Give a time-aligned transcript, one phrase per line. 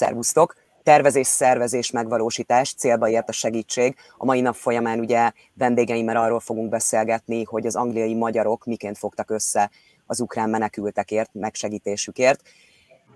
[0.00, 0.54] Szervusztok!
[0.82, 3.96] Tervezés, szervezés, megvalósítás, célba ért a segítség.
[4.16, 9.30] A mai nap folyamán ugye vendégeimmel arról fogunk beszélgetni, hogy az angliai magyarok miként fogtak
[9.30, 9.70] össze
[10.06, 12.42] az ukrán menekültekért, megsegítésükért.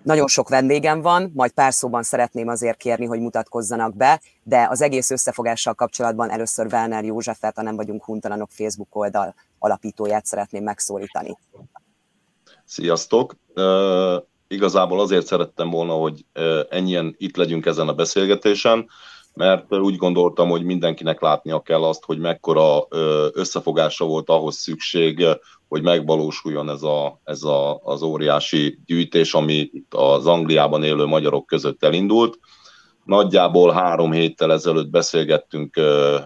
[0.03, 4.81] Nagyon sok vendégem van, majd pár szóban szeretném azért kérni, hogy mutatkozzanak be, de az
[4.81, 11.39] egész összefogással kapcsolatban először Werner Józsefet, a Nem vagyunk huntalanok Facebook oldal alapítóját szeretném megszólítani.
[12.65, 13.37] Sziasztok!
[14.55, 16.25] Igazából azért szerettem volna, hogy
[16.69, 18.87] ennyien itt legyünk ezen a beszélgetésen,
[19.35, 22.87] mert úgy gondoltam, hogy mindenkinek látnia kell azt, hogy mekkora
[23.33, 25.27] összefogásra volt ahhoz szükség,
[25.69, 31.47] hogy megvalósuljon ez, a, ez a, az óriási gyűjtés, ami itt az Angliában élő magyarok
[31.47, 32.39] között elindult.
[33.05, 35.81] Nagyjából három héttel ezelőtt beszélgettünk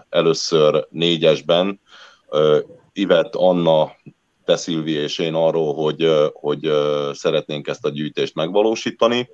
[0.09, 1.81] először négyesben,
[2.93, 3.91] Ivet, Anna,
[4.49, 6.71] te Szilvi és én arról, hogy, hogy
[7.13, 9.29] szeretnénk ezt a gyűjtést megvalósítani,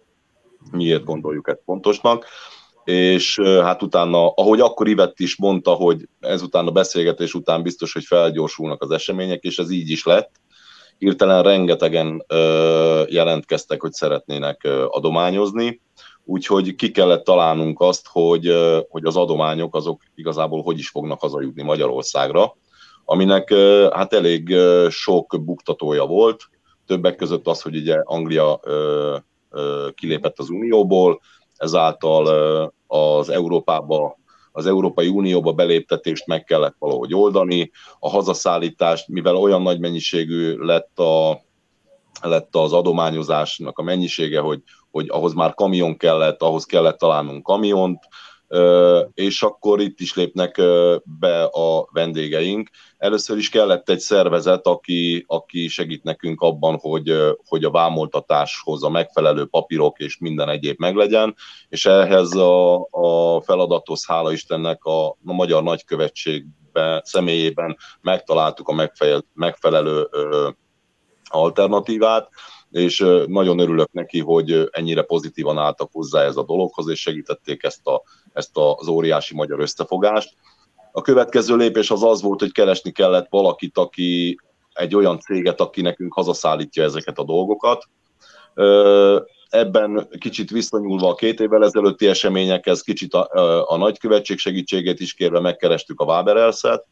[0.71, 2.25] miért gondoljuk ezt fontosnak?
[2.83, 8.03] És hát utána, ahogy akkor Ivett is mondta, hogy ezután a beszélgetés után biztos, hogy
[8.03, 10.31] felgyorsulnak az események, és ez így is lett.
[10.97, 12.25] Hirtelen rengetegen
[13.09, 15.81] jelentkeztek, hogy szeretnének adományozni,
[16.23, 18.53] úgyhogy ki kellett találnunk azt, hogy,
[18.89, 22.55] hogy az adományok azok igazából hogy is fognak hazajutni Magyarországra,
[23.05, 23.53] aminek
[23.91, 24.55] hát elég
[24.89, 26.49] sok buktatója volt,
[26.85, 28.59] többek között az, hogy ugye Anglia
[29.95, 31.21] kilépett az Unióból,
[31.57, 32.25] ezáltal
[32.87, 34.17] az Európába
[34.51, 40.99] az Európai Unióba beléptetést meg kellett valahogy oldani, a hazaszállítást, mivel olyan nagy mennyiségű lett,
[40.99, 41.41] a,
[42.21, 47.99] lett az adományozásnak a mennyisége, hogy, hogy ahhoz már kamion kellett, ahhoz kellett találnunk kamiont,
[49.13, 50.61] és akkor itt is lépnek
[51.03, 52.69] be a vendégeink.
[52.97, 57.13] Először is kellett egy szervezet, aki, aki segít nekünk abban, hogy,
[57.45, 61.35] hogy a vámoltatáshoz a megfelelő papírok és minden egyéb meglegyen,
[61.69, 69.23] és ehhez a, a feladathoz, hála Istennek, a, a Magyar Nagykövetségben személyében megtaláltuk a megfelelő,
[69.33, 70.09] megfelelő
[71.29, 72.29] alternatívát,
[72.75, 77.87] és nagyon örülök neki, hogy ennyire pozitívan álltak hozzá ez a dologhoz, és segítették ezt,
[77.87, 78.01] a,
[78.33, 80.33] ezt az óriási magyar összefogást.
[80.91, 84.37] A következő lépés az az volt, hogy keresni kellett valakit, aki
[84.73, 87.89] egy olyan céget, aki nekünk hazaszállítja ezeket a dolgokat.
[89.49, 93.29] Ebben kicsit visszanyúlva a két évvel ezelőtti eseményekhez, kicsit a,
[93.67, 96.85] a nagykövetség segítségét is kérve megkerestük a Waberelszet,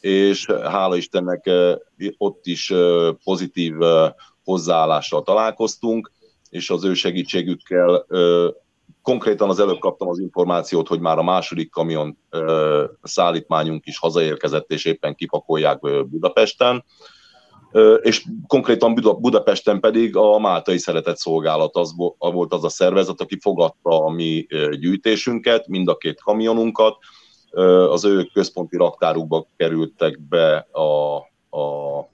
[0.00, 1.50] és hála Istennek
[2.16, 2.72] ott is
[3.24, 3.74] pozitív
[4.48, 6.12] hozzáállással találkoztunk,
[6.50, 8.06] és az ő segítségükkel
[9.02, 12.18] konkrétan az előbb kaptam az információt, hogy már a második kamion
[13.02, 16.84] szállítmányunk is hazaérkezett, és éppen kipakolják Budapesten.
[18.00, 24.04] És konkrétan Budapesten pedig a Máltai Szeretett Szolgálat az volt az a szervezet, aki fogadta
[24.04, 24.46] a mi
[24.80, 26.96] gyűjtésünket, mind a két kamionunkat.
[27.90, 31.16] Az ő központi raktárukba kerültek be a,
[31.58, 32.08] a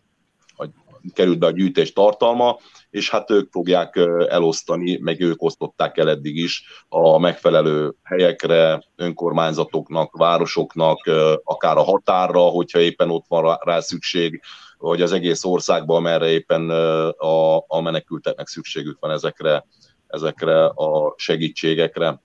[1.13, 2.59] került be a gyűjtés tartalma,
[2.91, 3.97] és hát ők fogják
[4.29, 11.11] elosztani, meg ők osztották el eddig is a megfelelő helyekre, önkormányzatoknak, városoknak,
[11.45, 14.41] akár a határra, hogyha éppen ott van rá szükség,
[14.79, 16.71] vagy az egész országban, merre éppen
[17.11, 19.65] a, a menekülteknek szükségük van ezekre,
[20.07, 22.21] ezekre a segítségekre.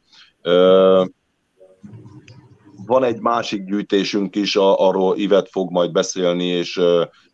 [2.90, 6.82] Van egy másik gyűjtésünk is, arról Ivet fog majd beszélni, és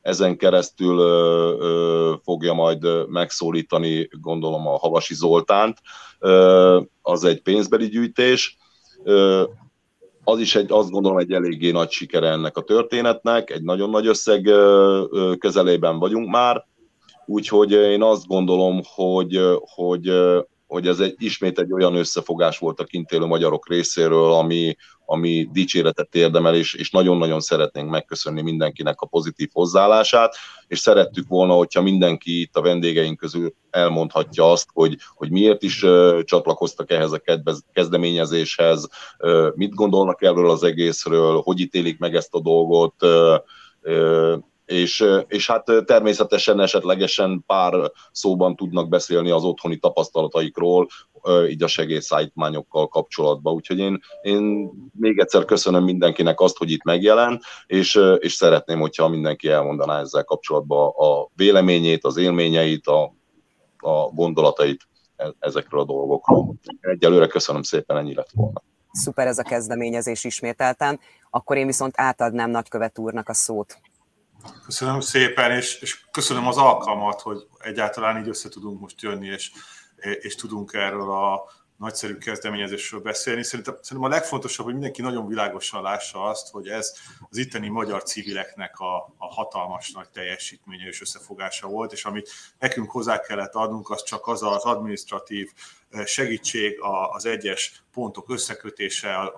[0.02, 0.98] ezen keresztül
[2.24, 5.78] fogja majd megszólítani, gondolom, a Havasi Zoltánt.
[7.02, 8.58] Az egy pénzbeli gyűjtés.
[10.24, 14.08] Az is egy, azt gondolom, egy eléggé nagy sikere ennek a történetnek, egy nagyon nagy
[14.08, 14.52] összeg
[15.38, 16.66] közelében vagyunk már,
[17.26, 20.12] úgyhogy én azt gondolom, hogy, hogy
[20.68, 25.50] hogy ez egy, ismét egy olyan összefogás volt a kint élő magyarok részéről, ami, ami
[25.52, 30.36] dicséretet érdemel, és, és nagyon-nagyon szeretnénk megköszönni mindenkinek a pozitív hozzáállását,
[30.68, 35.84] és szerettük volna, hogyha mindenki itt a vendégeink közül elmondhatja azt, hogy, hogy miért is
[35.84, 37.22] uh, csatlakoztak ehhez a
[37.74, 38.88] kezdeményezéshez,
[39.20, 43.40] uh, mit gondolnak erről az egészről, hogy ítélik meg ezt a dolgot, uh,
[44.66, 50.88] és, és hát természetesen esetlegesen pár szóban tudnak beszélni az otthoni tapasztalataikról,
[51.50, 53.53] így a segélyszállítmányokkal kapcsolatban.
[53.53, 54.70] Úgyhogy én, én
[55.00, 60.23] még egyszer köszönöm mindenkinek azt, hogy itt megjelent, és, és szeretném, hogyha mindenki elmondaná ezzel
[60.23, 63.03] kapcsolatban a véleményét, az élményeit, a,
[63.78, 66.53] a gondolatait e, ezekről a dolgokról.
[66.79, 68.64] Egyelőre köszönöm szépen, ennyi lett volna.
[68.91, 71.00] Szuper ez a kezdeményezés ismételten.
[71.29, 73.78] Akkor én viszont átadnám nagykövet úrnak a szót.
[74.66, 79.52] Köszönöm szépen, és, és köszönöm az alkalmat, hogy egyáltalán így össze tudunk most jönni, és,
[80.20, 81.44] és tudunk erről a
[81.78, 83.44] nagyszerű kezdeményezésről beszélni.
[83.44, 86.94] Szerintem, szerintem a legfontosabb, hogy mindenki nagyon világosan lássa azt, hogy ez
[87.30, 92.30] az itteni magyar civileknek a, a hatalmas nagy teljesítménye és összefogása volt, és amit
[92.60, 95.52] nekünk hozzá kellett adnunk, az csak az az administratív
[96.06, 96.78] segítség,
[97.12, 99.32] az egyes pontok összekötése,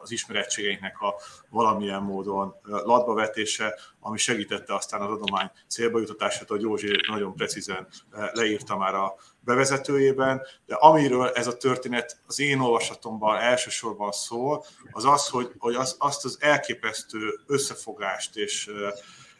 [0.00, 1.14] az ismerettségeinknek a
[1.50, 7.88] valamilyen módon latbavetése, ami segítette aztán az adomány célba jutatását, hogy Józsi nagyon precízen
[8.32, 9.14] leírta már a
[9.48, 15.74] bevezetőjében, de amiről ez a történet az én olvasatomban elsősorban szól, az az, hogy, hogy
[15.74, 18.70] az, azt az elképesztő összefogást és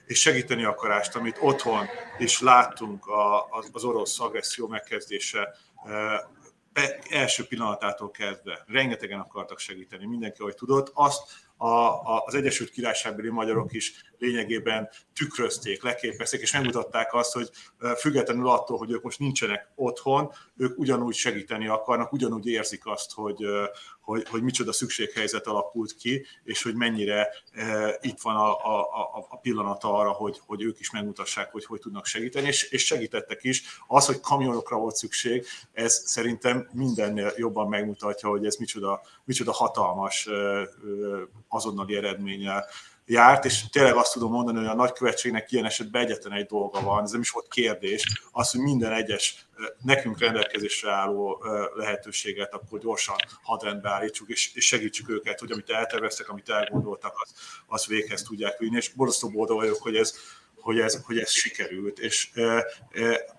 [0.06, 1.86] és segíteni akarást, amit otthon
[2.18, 3.04] is láttunk
[3.72, 5.56] az orosz agresszió megkezdése
[7.10, 8.64] első pillanatától kezdve.
[8.66, 10.90] Rengetegen akartak segíteni, mindenki, ahogy tudott.
[10.94, 11.22] Azt
[11.56, 17.50] a, a, az Egyesült Királyságbeli magyarok is lényegében tükrözték, leképezték, és megmutatták azt, hogy
[17.96, 23.44] függetlenül attól, hogy ők most nincsenek otthon, ők ugyanúgy segíteni akarnak, ugyanúgy érzik azt, hogy,
[24.00, 27.28] hogy, hogy micsoda szükséghelyzet alakult ki, és hogy mennyire
[28.00, 32.06] itt van a, a, a pillanata arra, hogy, hogy ők is megmutassák, hogy hogy tudnak
[32.06, 33.62] segíteni, és, és segítettek is.
[33.86, 40.28] Az, hogy kamionokra volt szükség, ez szerintem mindennél jobban megmutatja, hogy ez micsoda, micsoda hatalmas
[41.48, 42.66] azonnali eredménnyel
[43.08, 47.02] járt, és tényleg azt tudom mondani, hogy a nagykövetségnek ilyen esetben egyetlen egy dolga van,
[47.02, 49.46] ez nem is volt kérdés, az, hogy minden egyes
[49.84, 51.44] nekünk rendelkezésre álló
[51.74, 57.34] lehetőséget akkor gyorsan hadrendbe állítsuk, és, és segítsük őket, hogy amit elterveztek, amit elgondoltak, az,
[57.66, 60.14] az véghez tudják vinni, és borzasztó boldog vagyok, hogy ez,
[60.60, 63.34] hogy ez, hogy ez sikerült, és e, e,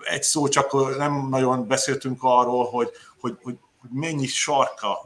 [0.00, 4.98] egy szó csak nem nagyon beszéltünk arról, hogy, hogy, hogy hogy mennyi sarka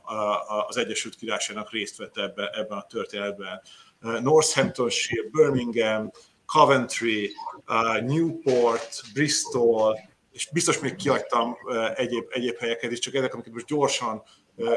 [0.68, 3.62] az Egyesült Királyságnak részt vett ebben, ebben a történetben.
[4.22, 6.10] Northamptonshire, Birmingham,
[6.46, 7.32] Coventry,
[8.00, 9.98] Newport, Bristol,
[10.32, 11.56] és biztos még kiadtam
[11.94, 14.22] egyéb, egyéb helyeket is, csak ezek, amiket most gyorsan,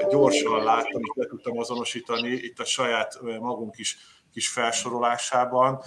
[0.09, 3.97] gyorsan láttam, és le tudtam azonosítani, itt a saját magunk is
[4.33, 5.81] kis felsorolásában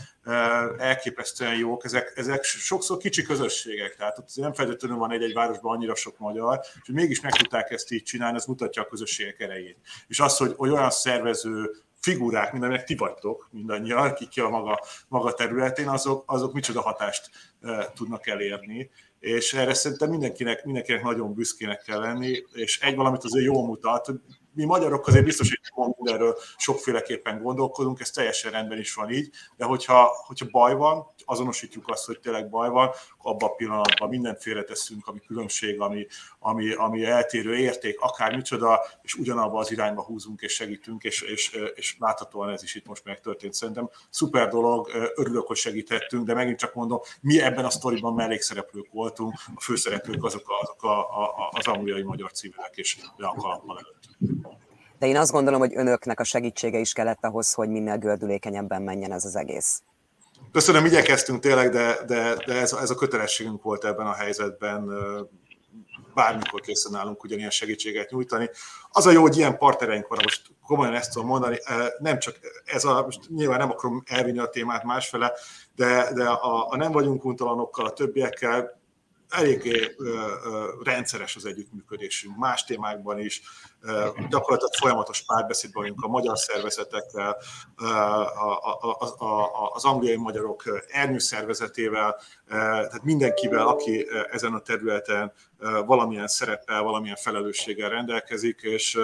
[0.79, 1.85] elképesztően jók.
[1.85, 6.61] Ezek, ezek sokszor kicsi közösségek, tehát ott nem feltétlenül van egy-egy városban annyira sok magyar,
[6.83, 9.79] és mégis meg tudták ezt így csinálni, ez mutatja a közösségek erejét.
[10.07, 15.33] És az, hogy olyan szervező figurák, mint aminek ti vagytok mindannyian, ki a maga, maga
[15.33, 17.31] területén, azok, azok micsoda hatást
[17.63, 18.91] e, tudnak elérni.
[19.19, 24.13] És erre szerintem mindenkinek, mindenkinek nagyon büszkének kell lenni, és egy valamit azért jól mutat,
[24.55, 29.65] mi magyarok azért biztos, hogy mindenről sokféleképpen gondolkodunk, ez teljesen rendben is van így, de
[29.65, 32.91] hogyha, hogyha baj van, azonosítjuk azt, hogy tényleg baj van,
[33.23, 36.07] abban a pillanatban mindent félreteszünk, ami különbség, ami,
[36.39, 41.59] ami, ami eltérő érték, akár micsoda, és ugyanabba az irányba húzunk és segítünk, és, és,
[41.75, 43.55] és láthatóan ez is itt most megtörtént.
[43.55, 48.89] Szerintem szuper dolog, örülök, hogy segítettünk, de megint csak mondom, mi ebben a sztoriban mellékszereplők
[48.93, 53.35] voltunk, a főszereplők azok, a, azok a, a, az angliai magyar civilek, és le a
[53.35, 54.49] kalappal előtt.
[54.99, 59.13] De én azt gondolom, hogy önöknek a segítsége is kellett ahhoz, hogy minél gördülékenyebben menjen
[59.13, 59.83] ez az egész.
[60.53, 64.91] Köszönöm, igyekeztünk tényleg, de, de, de ez, ez a kötelességünk volt ebben a helyzetben.
[66.15, 68.51] Bármikor készen állunk ugyanilyen segítséget nyújtani.
[68.91, 71.59] Az a jó, hogy ilyen partnereink van, most komolyan ezt tudom mondani,
[71.99, 75.33] nem csak ez a, most nyilván nem akarom elvinni a témát másfele,
[75.75, 78.80] de, de a, a nem vagyunk untalanokkal, a többiekkel
[79.31, 79.97] eléggé
[80.83, 83.43] rendszeres az együttműködésünk, más témákban is,
[84.29, 87.37] gyakorlatilag folyamatos párbeszédben vagyunk a magyar szervezetekkel,
[89.73, 95.33] az angliai magyarok ernyő szervezetével, tehát mindenkivel, aki ezen a területen
[95.87, 98.99] valamilyen szereppel, valamilyen felelősséggel rendelkezik, és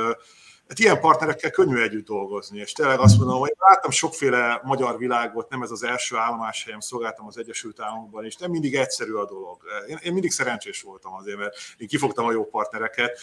[0.68, 5.50] Hát ilyen partnerekkel könnyű együtt dolgozni, és tényleg azt mondom, hogy láttam sokféle magyar világot,
[5.50, 9.62] nem ez az első állomáshelyem, szolgáltam az Egyesült Államokban is, nem mindig egyszerű a dolog.
[9.88, 13.18] Én, én mindig szerencsés voltam azért, mert én kifogtam a jó partnereket,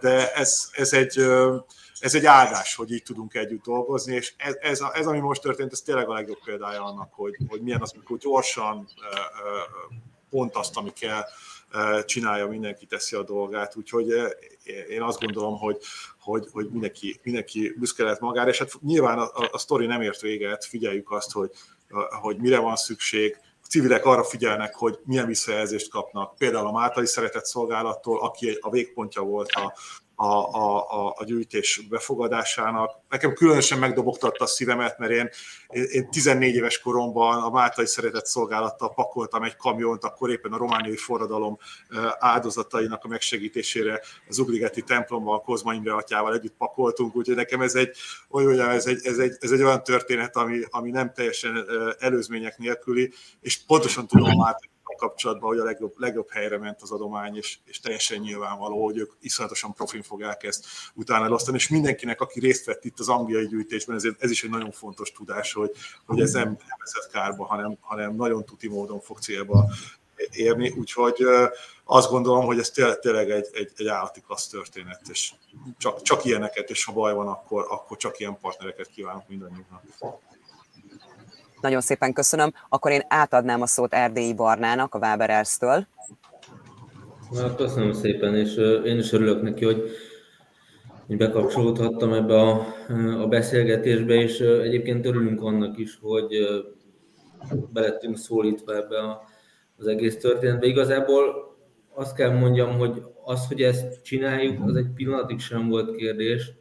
[0.00, 1.20] de ez, ez egy
[2.02, 5.72] ez egy áldás, hogy így tudunk együtt dolgozni, és ez, ez, ez ami most történt,
[5.72, 8.88] ez tényleg a legjobb példája annak, hogy, hogy milyen az, amikor gyorsan
[10.30, 11.24] pont azt, ami kell,
[12.04, 14.08] csinálja, mindenki teszi a dolgát, úgyhogy
[14.88, 15.76] én azt gondolom, hogy,
[16.20, 20.02] hogy, hogy mindenki, mindenki büszke lehet magára, és hát nyilván a, a, a sztori nem
[20.02, 21.50] ért véget, figyeljük azt, hogy,
[22.20, 27.06] hogy mire van szükség, a civilek arra figyelnek, hogy milyen visszajelzést kapnak, például a Máltai
[27.06, 29.74] Szeretett Szolgálattól, aki a végpontja volt a,
[30.22, 32.90] a, a, a gyűjtés befogadásának.
[33.08, 35.28] Nekem különösen megdobogtatta a szívemet, mert én,
[35.68, 40.96] én 14 éves koromban a Máltai Szeretett Szolgálattal pakoltam egy kamiont, akkor éppen a romániai
[40.96, 41.58] forradalom
[42.18, 47.96] áldozatainak a megsegítésére az Ugligeti templomban, Kozma Imre atyával együtt pakoltunk, úgyhogy nekem ez egy,
[48.30, 51.64] olyan, ez egy, ez egy, ez egy olyan történet, ami, ami nem teljesen
[51.98, 56.90] előzmények nélküli, és pontosan tudom a Máltai kapcsolatban, hogy a legjobb, legjobb helyre ment az
[56.90, 62.20] adomány, és, és teljesen nyilvánvaló, hogy ők iszonyatosan profin fogják ezt utána elosztani, és mindenkinek,
[62.20, 65.70] aki részt vett itt az angliai gyűjtésben, ezért ez is egy nagyon fontos tudás, hogy,
[66.06, 69.68] hogy ez nem, nem kárba, hanem, hanem nagyon tuti módon fog célba
[70.30, 71.24] érni, úgyhogy
[71.84, 75.32] azt gondolom, hogy ez tényleg, tényleg egy, egy, egy állati klassz történet, és
[75.78, 79.82] csak, csak ilyeneket, és ha baj van, akkor, akkor csak ilyen partnereket kívánok mindannyiunknak.
[81.62, 82.52] Nagyon szépen köszönöm.
[82.68, 85.86] Akkor én átadnám a szót Erdélyi Barnának, a Waberers-től.
[87.30, 89.90] Na, köszönöm szépen, és én is örülök neki, hogy
[91.06, 92.66] bekapcsolódhattam ebbe a,
[93.22, 96.28] a beszélgetésbe, és egyébként örülünk annak is, hogy
[97.72, 99.22] belettünk szólítva ebbe a,
[99.76, 100.66] az egész történetbe.
[100.66, 101.56] Igazából
[101.94, 106.52] azt kell mondjam, hogy az, hogy ezt csináljuk, az egy pillanatig sem volt kérdés,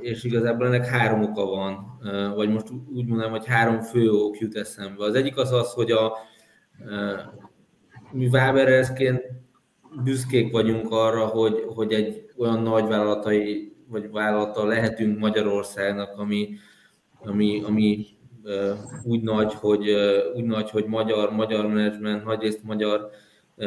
[0.00, 1.98] és igazából ennek három oka van,
[2.34, 5.04] vagy most úgy mondanám, hogy három fő ok jut eszembe.
[5.04, 6.16] Az egyik az az, hogy a,
[8.12, 9.22] mi Wabererszként
[10.04, 16.48] büszkék vagyunk arra, hogy, hogy egy olyan nagy vállalatai, vagy vállalata lehetünk Magyarországnak, ami,
[17.20, 18.06] ami, ami
[19.02, 19.90] úgy nagy, hogy,
[20.34, 23.08] úgy nagy, hogy magyar, magyar menedzsment, nagyrészt magyar,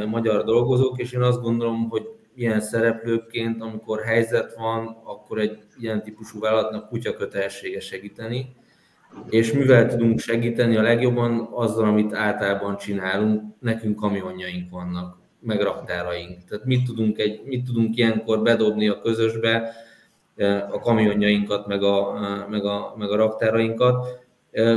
[0.08, 2.08] magyar dolgozók, és én azt gondolom, hogy
[2.40, 8.56] ilyen szereplőként, amikor helyzet van, akkor egy ilyen típusú vállalatnak kutya kötelessége segíteni,
[9.30, 16.44] és mivel tudunk segíteni a legjobban azzal, amit általában csinálunk, nekünk kamionjaink vannak, meg raktáraink.
[16.48, 19.72] Tehát mit tudunk, egy, mit tudunk ilyenkor bedobni a közösbe,
[20.72, 22.20] a kamionjainkat, meg a,
[22.50, 24.08] meg a, meg a raktárainkat,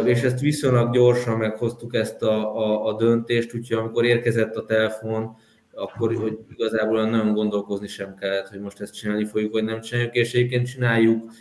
[0.04, 5.36] és ezt viszonylag gyorsan meghoztuk ezt a, a, a döntést, úgyhogy amikor érkezett a telefon,
[5.74, 10.14] akkor hogy igazából nagyon gondolkozni sem kellett, hogy most ezt csinálni fogjuk, vagy nem csináljuk,
[10.14, 11.32] és egyébként csináljuk,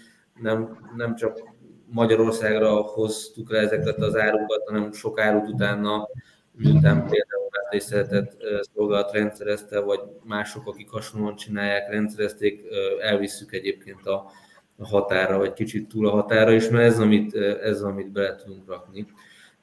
[0.42, 1.40] nem, nem csak
[1.86, 6.08] Magyarországra hoztuk le ezeket az árukat, hanem sok árut utána,
[6.52, 8.38] miután például szeretett
[8.74, 12.64] szolgálat rendszerezte, vagy mások, akik hasonlóan csinálják, rendszerezték,
[13.02, 14.32] elvisszük egyébként a
[14.80, 19.06] határa, vagy kicsit túl a határa is, mert ez, amit, ez, amit bele tudunk rakni.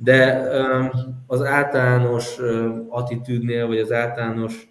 [0.00, 0.48] De
[1.26, 2.38] az általános
[2.88, 4.70] attitűdnél, vagy az általános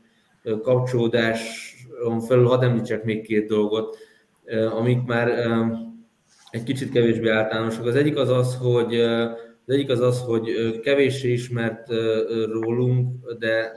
[0.62, 3.98] kapcsolódáson felül hadd említsek még két dolgot,
[4.78, 5.30] amik már
[6.50, 7.86] egy kicsit kevésbé általánosak.
[7.86, 9.00] Az egyik az az, hogy
[9.66, 11.88] az egyik az az, hogy kevéssé ismert
[12.52, 13.72] rólunk, de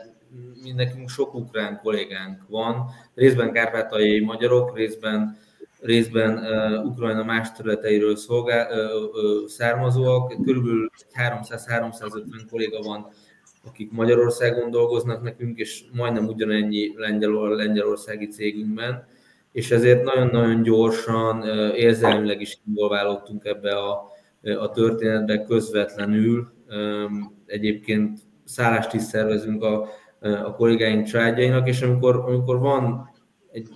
[0.63, 5.39] mi nekünk sok ukrán kollégánk van, részben kárpátaljai magyarok, részben
[5.81, 10.43] részben uh, Ukrajna más területeiről szolgál, uh, uh, származóak.
[10.45, 13.07] Körülbelül 300-350 kolléga van,
[13.67, 19.07] akik Magyarországon dolgoznak nekünk, és majdnem ugyanennyi lengyel, lengyelországi cégünkben,
[19.53, 21.45] és ezért nagyon-nagyon gyorsan,
[21.75, 24.11] érzelmileg is involválódtunk ebbe a,
[24.59, 26.53] a történetbe közvetlenül.
[27.47, 29.89] Egyébként szállást is szervezünk a,
[30.21, 33.11] a kollégáink családjainak, és amikor, amikor van
[33.53, 33.69] egy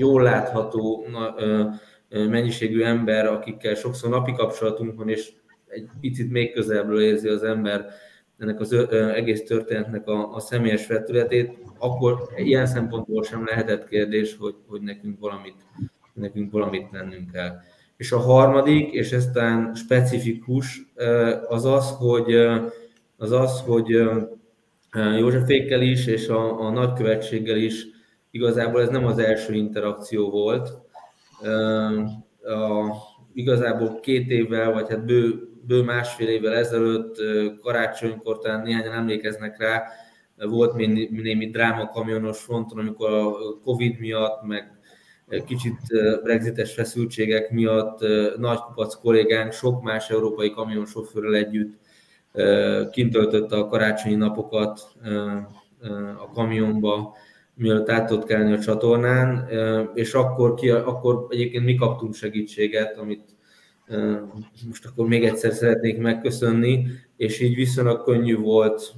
[0.00, 1.06] jól látható
[2.08, 5.32] mennyiségű ember, akikkel sokszor napi kapcsolatunk van, és
[5.68, 7.86] egy picit még közelebbről érzi az ember
[8.38, 8.72] ennek az
[9.14, 15.20] egész történetnek a, a személyes vetületét, akkor ilyen szempontból sem lehetett kérdés, hogy, hogy nekünk,
[15.20, 15.54] valamit,
[16.12, 17.60] nekünk valamit tennünk kell.
[17.96, 20.92] És a harmadik, és ez talán specifikus,
[21.48, 22.34] az az, hogy,
[23.16, 24.00] az az, hogy
[25.18, 27.86] Józsefékkel is, és a, a nagykövetséggel is
[28.30, 30.78] Igazából ez nem az első interakció volt.
[32.42, 32.94] A,
[33.32, 37.16] igazából két évvel, vagy hát bő, bő másfél évvel ezelőtt,
[37.60, 39.82] karácsonykor talán néhányan emlékeznek rá,
[40.36, 40.74] volt
[41.10, 43.32] némi dráma kamionos fronton, amikor a
[43.64, 44.78] Covid miatt, meg
[45.46, 45.78] kicsit
[46.22, 47.98] brexites feszültségek miatt
[48.38, 51.78] nagy kupac kollégánk sok más európai kamionsofőrrel együtt
[52.90, 54.80] kintöltötte a karácsonyi napokat
[56.18, 57.14] a kamionba,
[57.60, 59.48] mielőtt át tudott kelni a csatornán,
[59.94, 63.36] és akkor, ki, akkor egyébként mi kaptunk segítséget, amit
[64.66, 66.86] most akkor még egyszer szeretnék megköszönni,
[67.16, 68.92] és így viszonylag könnyű volt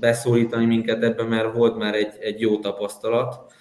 [0.00, 3.52] beszólítani minket ebben, mert volt már egy, egy jó tapasztalat.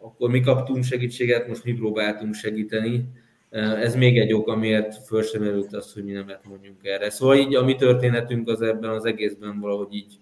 [0.00, 3.08] Akkor mi kaptunk segítséget, most mi próbáltunk segíteni.
[3.50, 7.10] Ez még egy ok, amiért föl sem erült az, hogy mi nem lehet mondjunk erre.
[7.10, 10.14] Szóval így a mi történetünk az ebben az egészben valahogy így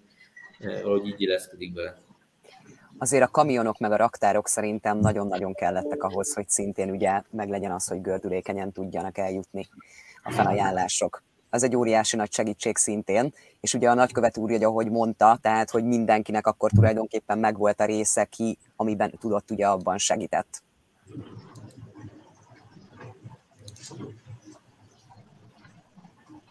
[0.63, 1.97] valahogy így illeszkedik bele.
[2.97, 7.87] Azért a kamionok meg a raktárok szerintem nagyon-nagyon kellettek ahhoz, hogy szintén ugye meglegyen az,
[7.87, 9.67] hogy gördülékenyen tudjanak eljutni
[10.23, 11.23] a felajánlások.
[11.49, 15.69] Az egy óriási nagy segítség szintén, és ugye a nagykövet úr, hogy ahogy mondta, tehát,
[15.69, 20.63] hogy mindenkinek akkor tulajdonképpen megvolt a része ki, amiben tudott, ugye abban segített.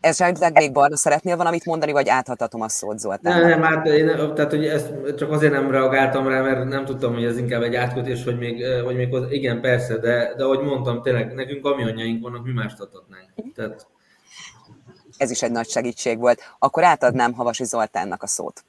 [0.00, 3.40] Esetleg még Barna szeretnél valamit mondani, vagy átadhatom a szót Zoltán?
[3.40, 7.14] Nem, nem, hát én, tehát hogy ezt csak azért nem reagáltam rá, mert nem tudtam,
[7.14, 10.60] hogy ez inkább egy átkötés, vagy még, vagy még az, igen, persze, de, de ahogy
[10.60, 13.28] mondtam, tényleg nekünk kamionjaink vannak, mi mást adhatnánk.
[13.54, 13.86] Tehát...
[15.16, 16.40] Ez is egy nagy segítség volt.
[16.58, 18.64] Akkor átadnám Havasi Zoltánnak a szót.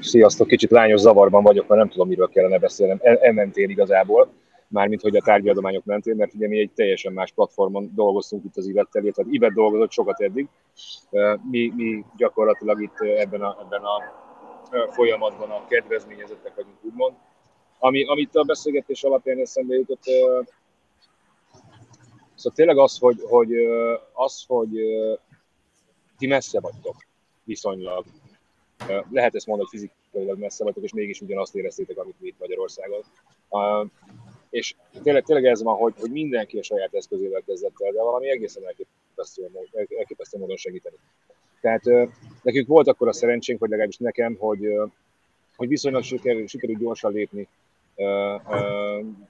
[0.00, 2.98] Sziasztok, kicsit lányos zavarban vagyok, mert nem tudom, miről kellene beszélnem.
[3.02, 4.32] Elmentél igazából
[4.72, 8.66] mármint hogy a tárgyadományok mentén, mert ugye mi egy teljesen más platformon dolgoztunk itt az
[8.66, 10.48] Ivettel, tehát Ivet dolgozott sokat eddig.
[11.50, 14.02] Mi, mi gyakorlatilag itt ebben a, ebben a
[14.90, 17.14] folyamatban a kedvezményezettek vagyunk, úgymond.
[17.78, 20.02] Ami, amit a beszélgetés alapján eszembe jutott,
[22.34, 23.52] szóval tényleg az, hogy, hogy,
[24.12, 24.70] az, hogy
[26.18, 26.96] ti messze vagytok
[27.44, 28.04] viszonylag.
[29.10, 33.00] Lehet ezt mondani, hogy fizikailag messze vagytok, és mégis ugyanazt éreztétek, amit mi itt Magyarországon
[34.52, 38.30] és tényleg, tényleg ez van, hogy, hogy mindenki a saját eszközével kezdett el, de valami
[38.30, 39.50] egészen elképesztő,
[39.98, 40.96] elképesztő módon segíteni.
[41.60, 41.82] Tehát
[42.42, 44.66] nekünk volt akkor a szerencsénk, vagy legalábbis nekem, hogy,
[45.56, 47.48] hogy viszonylag sikerült, sikerült gyorsan lépni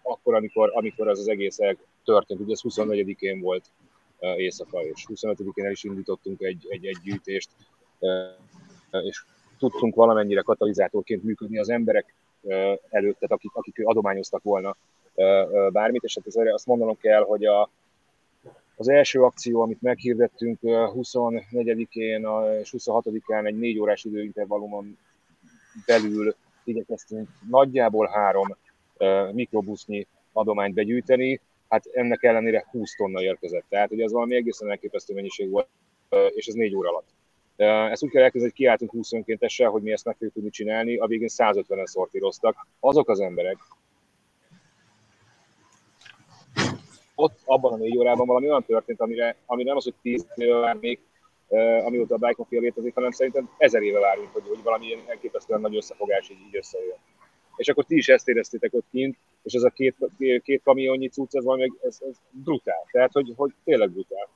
[0.03, 1.59] akkor, amikor, amikor ez az egész
[2.05, 2.41] történt.
[2.41, 3.65] Ugye ez 24-én volt
[4.37, 7.51] éjszaka, és 25-én el is indítottunk egy, egy, egy gyűjtést,
[8.91, 9.25] és
[9.59, 12.15] tudtunk valamennyire katalizátorként működni az emberek
[12.89, 14.77] előtt, tehát akik, akik adományoztak volna
[15.73, 17.71] bármit, és hát azt mondanom kell, hogy a,
[18.77, 22.27] az első akció, amit meghirdettünk 24-én
[22.61, 24.99] és 26-án egy négy órás időintervallumon
[25.87, 28.57] belül igyekeztünk nagyjából három
[29.33, 33.65] mikrobusznyi adományt begyűjteni, hát ennek ellenére 20 tonna érkezett.
[33.69, 35.69] Tehát ugye ez valami egészen elképesztő mennyiség volt,
[36.35, 37.09] és ez négy óra alatt.
[37.91, 40.97] Ezt úgy kell elkezdeni, hogy kiálltunk 20 önkéntessel, hogy mi ezt meg fogjuk tudni csinálni,
[40.97, 42.67] a végén 150-en szortíroztak.
[42.81, 43.57] Azok az emberek,
[47.23, 50.59] ott abban a négy órában valami olyan történt, amire, amire nem az, hogy tíz éve
[50.59, 51.01] várnék,
[51.85, 55.61] amióta a Bike Mafia létezik, hanem szerintem ezer éve várunk, hogy, hogy valami ilyen elképesztően
[55.61, 56.97] nagy összefogás így, így összejön.
[57.57, 59.97] És akkor ti is ezt éreztétek ott kint, és ez a két,
[60.43, 62.87] két kamionnyi cucc, ez valami, ez, ez brutál.
[62.91, 64.29] Tehát, hogy, hogy tényleg brutál.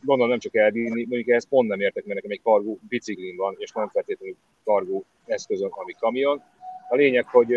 [0.00, 3.54] Gondolom nem csak elvinni, mondjuk ehhez pont nem értek, mert nekem egy kargó biciklin van,
[3.58, 6.42] és nem feltétlenül kargó eszközön, ami kamion.
[6.88, 7.52] A lényeg, hogy,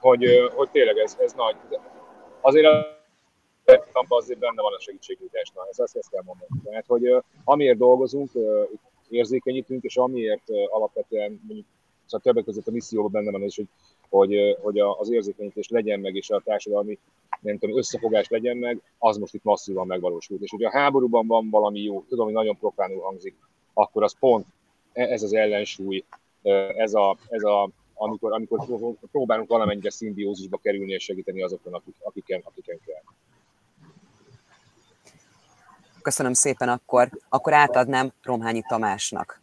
[0.00, 1.56] hogy, hogy tényleg ez, ez nagy.
[2.40, 2.98] Azért
[3.92, 5.50] abban azért benne van a segítségnyújtás.
[5.54, 6.50] Na, ez azt, ezt kell mondani.
[6.64, 8.30] Tehát, hogy amiért dolgozunk,
[9.08, 11.66] érzékenyítünk, és amiért alapvetően mondjuk
[12.04, 13.68] szóval többek között a misszióban benne van az, hogy,
[14.08, 16.98] hogy, hogy az érzékenyítés legyen meg, és a társadalmi
[17.40, 20.42] nem tudom, összefogás legyen meg, az most itt masszívan megvalósult.
[20.42, 23.34] És hogyha a háborúban van valami jó, tudom, hogy nagyon profánul hangzik,
[23.72, 24.46] akkor az pont
[24.92, 26.04] e, ez az ellensúly,
[26.76, 28.66] ez a, ez a amikor, amikor
[29.10, 33.02] próbálunk valamennyire szimbiózisba kerülni és segíteni azokon, akik, akiken, akiken kell.
[36.02, 37.08] Köszönöm szépen akkor.
[37.28, 39.40] Akkor átadnám Romhányi Tamásnak.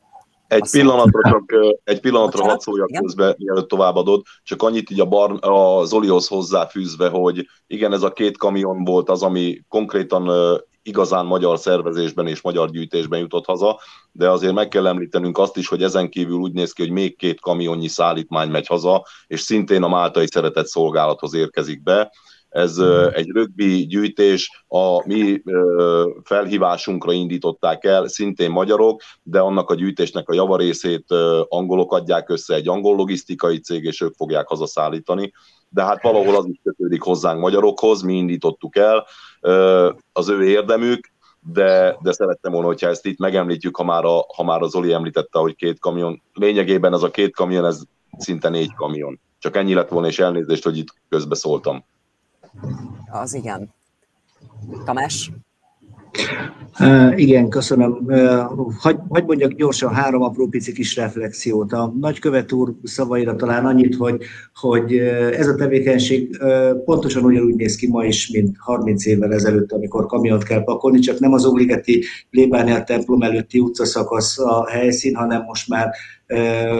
[0.47, 5.37] Egy pillanatra csak, egy pillanatra hadd szóljak közbe, mielőtt továbbadod, csak annyit így a, bar,
[5.39, 10.29] a Zolihoz hozzáfűzve, hogy igen, ez a két kamion volt az, ami konkrétan
[10.87, 13.79] igazán magyar szervezésben és magyar gyűjtésben jutott haza,
[14.11, 17.17] de azért meg kell említenünk azt is, hogy ezen kívül úgy néz ki, hogy még
[17.17, 22.11] két kamionnyi szállítmány megy haza, és szintén a Máltai Szeretett Szolgálathoz érkezik be.
[22.49, 22.77] Ez
[23.13, 25.41] egy rögbi gyűjtés, a mi
[26.23, 31.05] felhívásunkra indították el, szintén magyarok, de annak a gyűjtésnek a javarészét
[31.47, 35.31] angolok adják össze, egy angol logisztikai cég, és ők fogják hazaszállítani.
[35.69, 39.05] De hát valahol az is kötődik hozzánk magyarokhoz, mi indítottuk el,
[40.11, 41.11] az ő érdemük,
[41.53, 44.93] de, de szerettem volna, hogyha ezt itt megemlítjük, ha már, a, ha már az Zoli
[44.93, 47.81] említette, hogy két kamion, lényegében ez a két kamion, ez
[48.17, 49.19] szinte négy kamion.
[49.39, 51.85] Csak ennyi lett volna, és elnézést, hogy itt közbeszóltam.
[53.11, 53.73] Az igen.
[54.85, 55.31] Tamás?
[57.15, 58.07] Igen, köszönöm.
[58.79, 61.73] Hagy, hagy mondjak gyorsan három apró pici kis reflexiót.
[61.73, 64.97] A nagykövet úr szavaira talán annyit, hogy, hogy
[65.37, 70.05] ez a tevékenység uh, pontosan ugyanúgy néz ki ma is, mint 30 évvel ezelőtt, amikor
[70.05, 75.67] kamiont kell pakolni, csak nem az Obligeti plébániát templom előtti utcaszakasz a helyszín, hanem most
[75.69, 75.89] már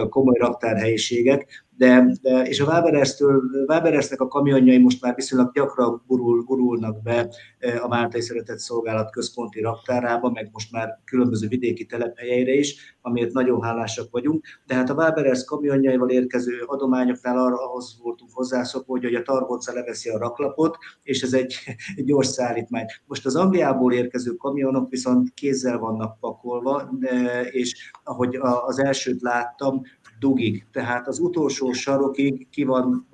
[0.09, 6.43] komoly raktárhelyiségek de, de és a Waberers-től, Waberesnek a kamionjai most már viszonylag gyakran gurul,
[6.43, 12.53] gurulnak be e, a Máltai Szeretett Szolgálat központi raktárába, meg most már különböző vidéki telephelyeire
[12.53, 14.45] is, amiért nagyon hálásak vagyunk.
[14.65, 20.17] Tehát a Waberers kamionjaival érkező adományoknál arra ahhoz voltunk hozzászokva, hogy a targonca leveszi a
[20.17, 21.55] raklapot, és ez egy,
[21.95, 22.85] egy gyors szállítmány.
[23.05, 28.35] Most az Angliából érkező kamionok viszont kézzel vannak pakolva, de, és ahogy
[28.65, 29.81] az elsőt láttam,
[30.19, 33.07] dugig, tehát az utolsó sarokig ki van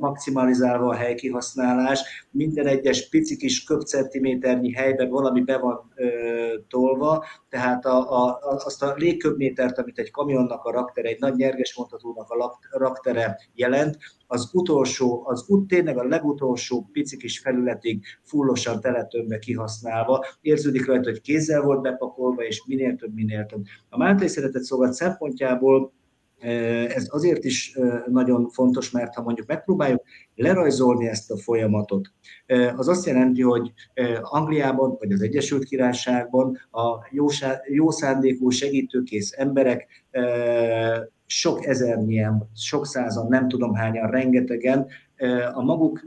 [0.00, 6.06] maximalizálva a helykihasználás, minden egyes pici kis köbcentiméternyi helyben valami be van ö,
[6.68, 11.76] tolva, tehát a, a, azt a légköbmétert, amit egy kamionnak a raktere, egy nagy nyerges
[11.76, 18.80] mondhatónak a raktere jelent, az utolsó, az út tényleg a legutolsó pici kis felületig fullosan
[18.80, 20.24] teletömbe kihasználva.
[20.40, 23.64] Érződik rajta, hogy kézzel volt bepakolva, és minél több, minél több.
[23.88, 25.92] A Máltai Szeretett Szolgálat szempontjából
[26.94, 30.02] ez azért is nagyon fontos, mert ha mondjuk megpróbáljuk
[30.34, 32.12] lerajzolni ezt a folyamatot,
[32.76, 33.72] az azt jelenti, hogy
[34.20, 37.06] Angliában vagy az Egyesült Királyságban a
[37.66, 39.86] jó, szándékú, segítőkész emberek
[41.26, 44.86] sok ezernyian, sok százan, nem tudom hányan, rengetegen
[45.54, 46.00] a maguk,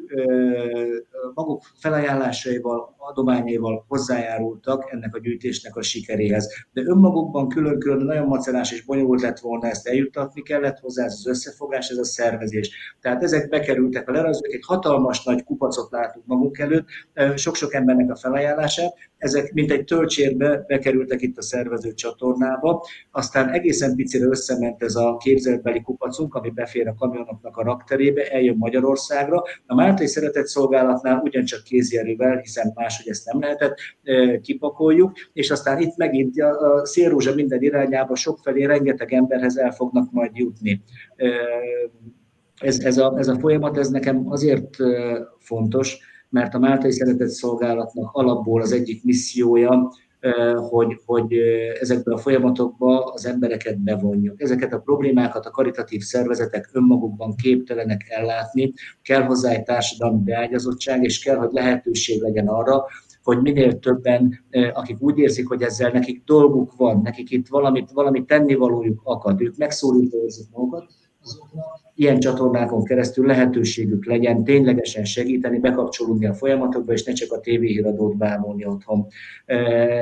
[1.34, 6.50] maguk felajánlásaival, adományaival hozzájárultak ennek a gyűjtésnek a sikeréhez.
[6.72, 11.28] De önmagukban külön-külön nagyon macerás és bonyolult lett volna ezt eljuttatni, kellett hozzá ez az
[11.28, 12.96] összefogás, ez a szervezés.
[13.02, 16.88] Tehát ezek bekerültek a lerajzolók, egy hatalmas nagy kupacot látunk magunk előtt,
[17.36, 18.94] sok-sok embernek a felajánlását,
[19.24, 25.18] ezek mint egy töltsérbe bekerültek itt a szervező csatornába, aztán egészen picire összement ez a
[25.18, 29.44] képzelbeli kupacunk, ami befér a kamionoknak a rakterébe, eljön Magyarországra.
[29.66, 33.78] A Máltai Szeretett Szolgálatnál ugyancsak kézjelővel, hiszen máshogy ezt nem lehetett,
[34.42, 40.32] kipakoljuk, és aztán itt megint a szélrózsa minden irányába sokfelé rengeteg emberhez el fognak majd
[40.34, 40.84] jutni.
[42.62, 44.76] Ez, ez, a, ez a folyamat, ez nekem azért
[45.40, 49.92] fontos, mert a Máltai Szeretett Szolgálatnak alapból az egyik missziója,
[50.70, 51.34] hogy, hogy
[51.80, 54.42] ezekbe a folyamatokba az embereket bevonjuk.
[54.42, 61.24] Ezeket a problémákat a karitatív szervezetek önmagukban képtelenek ellátni, kell hozzá egy társadalmi beágyazottság, és
[61.24, 62.86] kell, hogy lehetőség legyen arra,
[63.24, 68.26] hogy minél többen, akik úgy érzik, hogy ezzel nekik dolguk van, nekik itt valamit, valamit
[68.26, 70.18] tennivalójuk akad, ők megszólítva
[70.52, 70.86] magukat,
[71.96, 78.18] ilyen csatornákon keresztül lehetőségük legyen ténylegesen segíteni, bekapcsolódni a folyamatokba, és ne csak a tévéhíradót
[78.18, 79.08] bámulni otthon.
[79.46, 79.58] E,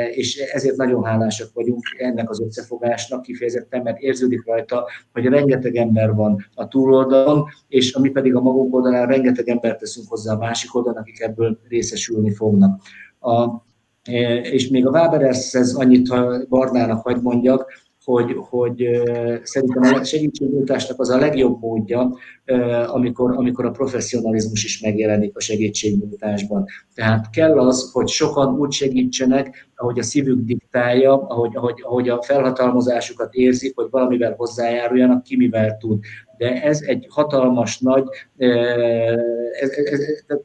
[0.10, 6.14] és ezért nagyon hálásak vagyunk ennek az összefogásnak kifejezetten, mert érződik rajta, hogy rengeteg ember
[6.14, 10.76] van a túloldalon, és ami pedig a magunk oldalán rengeteg embert teszünk hozzá a másik
[10.76, 12.82] oldalon, akik ebből részesülni fognak.
[13.20, 13.44] A,
[14.04, 16.10] e, és még a Wabereshez annyit,
[16.50, 18.90] Barnának hagy mondjak, hogy, hogy
[19.44, 22.18] szerintem a segítségnyújtásnak az a legjobb módja,
[22.88, 26.66] amikor, amikor a professzionalizmus is megjelenik a segítségnyújtásban.
[26.96, 32.22] Tehát kell az, hogy sokan úgy segítsenek, ahogy a szívük diktálja, ahogy, ahogy, ahogy a
[32.22, 36.00] felhatalmazásukat érzik, hogy valamivel hozzájáruljanak, ki mivel tud.
[36.38, 38.04] De ez egy hatalmas nagy,
[39.60, 40.38] ez, ez, ez,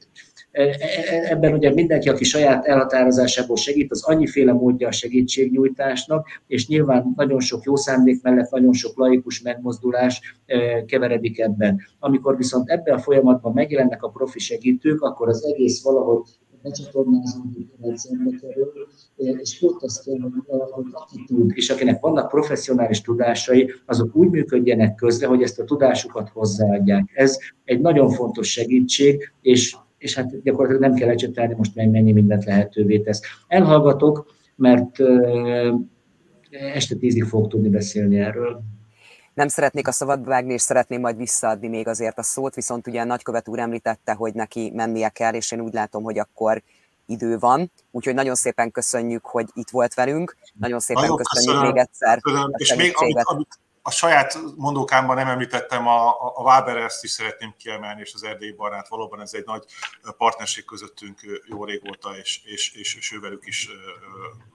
[1.29, 7.41] ebben ugye mindenki, aki saját elhatározásából segít, az annyiféle módja a segítségnyújtásnak, és nyilván nagyon
[7.41, 10.39] sok jó szándék mellett nagyon sok laikus megmozdulás
[10.87, 11.81] keveredik ebben.
[11.99, 16.23] Amikor viszont ebben a folyamatban megjelennek a profi segítők, akkor az egész valahogy
[16.63, 18.73] becsatornázódik rendszerbe kerül,
[19.17, 20.31] és ott azt kell,
[21.55, 27.11] és akinek vannak professzionális tudásai, azok úgy működjenek közre, hogy ezt a tudásukat hozzáadják.
[27.15, 32.45] Ez egy nagyon fontos segítség, és és hát gyakorlatilag nem kell ecsetelni, most mennyi mindent
[32.45, 33.21] lehetővé tesz.
[33.49, 34.97] Elhallgatok, mert
[36.51, 38.63] este tízig fogok tudni beszélni erről.
[39.35, 43.01] Nem szeretnék a szabadba vágni, és szeretném majd visszaadni még azért a szót, viszont ugye
[43.01, 46.63] a nagykövet úr említette, hogy neki mennie kell, és én úgy látom, hogy akkor
[47.07, 47.73] idő van.
[47.91, 50.37] Úgyhogy nagyon szépen köszönjük, hogy itt volt velünk.
[50.59, 52.21] Nagyon szépen nagyon köszönjük köszönöm, még egyszer.
[52.21, 52.51] Köszönöm.
[52.57, 57.55] És még amit, amit a saját mondókámban nem említettem, a, a Waber ezt is szeretném
[57.59, 58.89] kiemelni, és az Erdély Barát.
[58.89, 59.65] Valóban ez egy nagy
[60.17, 63.69] partnerség közöttünk jó régóta, és, és, és, és ővelük is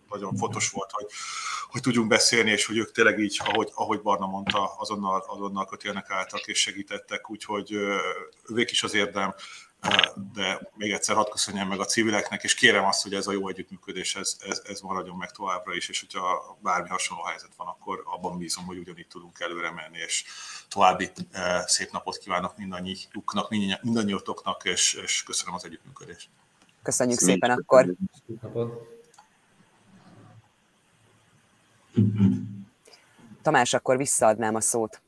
[0.09, 1.05] nagyon fontos volt, hogy,
[1.69, 6.09] hogy tudjunk beszélni, és hogy ők tényleg így, ahogy, ahogy Barna mondta, azonnal, azonnal kötélnek
[6.09, 7.71] álltak és segítettek, úgyhogy
[8.49, 9.35] ők is az érdem
[10.33, 13.47] de még egyszer hadd köszönjem meg a civileknek, és kérem azt, hogy ez a jó
[13.47, 18.03] együttműködés, ez, ez, ez maradjon meg továbbra is, és hogyha bármi hasonló helyzet van, akkor
[18.05, 20.23] abban bízom, hogy ugyanígy tudunk előre menni, és
[20.67, 21.11] további
[21.65, 23.49] szép napot kívánok mindannyiuknak,
[23.81, 26.29] mindannyiotoknak, és, és köszönöm az együttműködést.
[26.83, 27.93] Köszönjük szépen akkor.
[33.41, 35.01] Tamás, akkor visszaadnám a szót.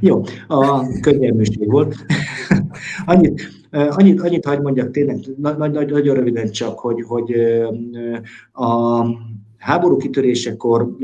[0.00, 1.94] Jó, a könnyelműség volt.
[3.06, 7.32] annyit, annyit, annyit hagyd mondjak tényleg, nagy, nagy, nagyon röviden csak, hogy, hogy
[8.52, 9.02] a,
[9.58, 10.96] háború kitörésekor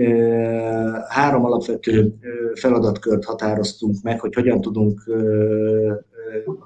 [1.08, 2.14] három alapvető
[2.54, 5.02] feladatkört határoztunk meg, hogy hogyan tudunk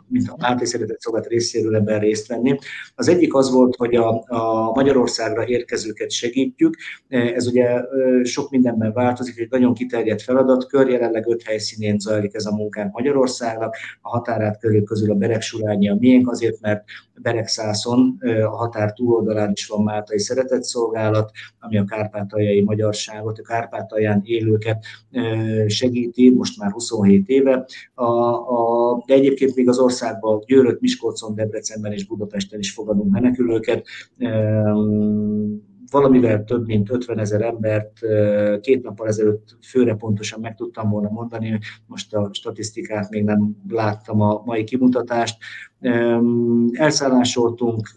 [0.08, 2.58] mint a Máté Szeretett Szolgálat részéről ebben részt venni.
[2.94, 6.76] Az egyik az volt, hogy a, a Magyarországra érkezőket segítjük.
[7.08, 7.80] Ez ugye
[8.22, 13.76] sok mindenben változik, egy nagyon kiterjedt feladatkör, jelenleg öt helyszínén zajlik ez a munkánk Magyarországnak,
[14.00, 16.84] a határát körül közül a Beregsurányi a miénk, azért mert
[17.22, 24.20] Beregszászon, a határ túloldalán is van Máltai Szeretett Szolgálat, ami a kárpátaljai magyarságot, a kárpátalján
[24.24, 24.84] élőket
[25.66, 27.66] segíti, most már 27 éve.
[27.94, 33.86] A, a, de egyébként még az országban Győrött, Miskolcon, Debrecenben és Budapesten is fogadunk menekülőket
[35.90, 37.92] valamivel több mint 50 ezer embert
[38.60, 44.20] két nappal ezelőtt főre pontosan meg tudtam volna mondani, most a statisztikát még nem láttam
[44.20, 45.36] a mai kimutatást.
[46.72, 47.92] Elszállásoltunk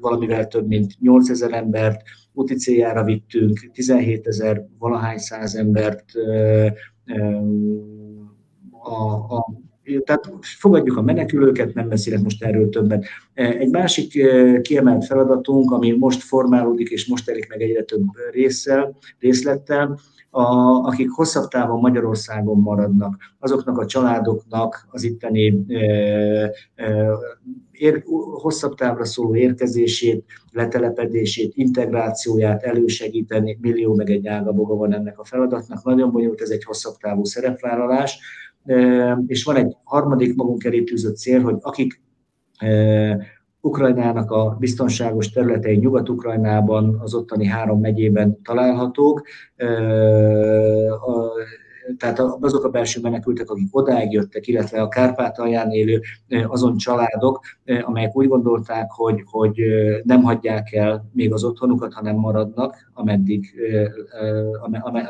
[0.00, 6.04] valamivel több mint 8 ezer embert, úti céljára vittünk 17 ezer valahány száz embert,
[8.70, 9.04] a,
[9.36, 9.46] a
[10.04, 13.04] tehát fogadjuk a menekülőket, nem beszélek most erről többet.
[13.34, 18.96] Egy másik eh, kiemelt feladatunk, ami most formálódik, és most telik meg egyre több résszel,
[19.18, 19.98] részlettel,
[20.34, 20.44] a,
[20.86, 25.78] akik hosszabb távon Magyarországon maradnak, azoknak a családoknak az itteni e,
[26.74, 27.08] e,
[27.82, 28.02] ér,
[28.40, 35.84] hosszabb távra szóló érkezését, letelepedését, integrációját elősegíteni, millió meg egy ágaboga van ennek a feladatnak.
[35.84, 38.18] Nagyon bonyolult, ez egy hosszabb távú szerepvállalás,
[39.26, 42.00] és van egy harmadik magunk elé tűzött cél, hogy akik
[43.60, 49.22] Ukrajnának a biztonságos területei Nyugat-Ukrajnában, az ottani három megyében találhatók,
[51.98, 56.00] tehát azok a belső menekültek, akik odáig jöttek, illetve a Kárpátalján élő
[56.46, 57.40] azon családok,
[57.82, 59.60] amelyek úgy gondolták, hogy, hogy
[60.02, 63.54] nem hagyják el még az otthonukat, hanem maradnak, ameddig,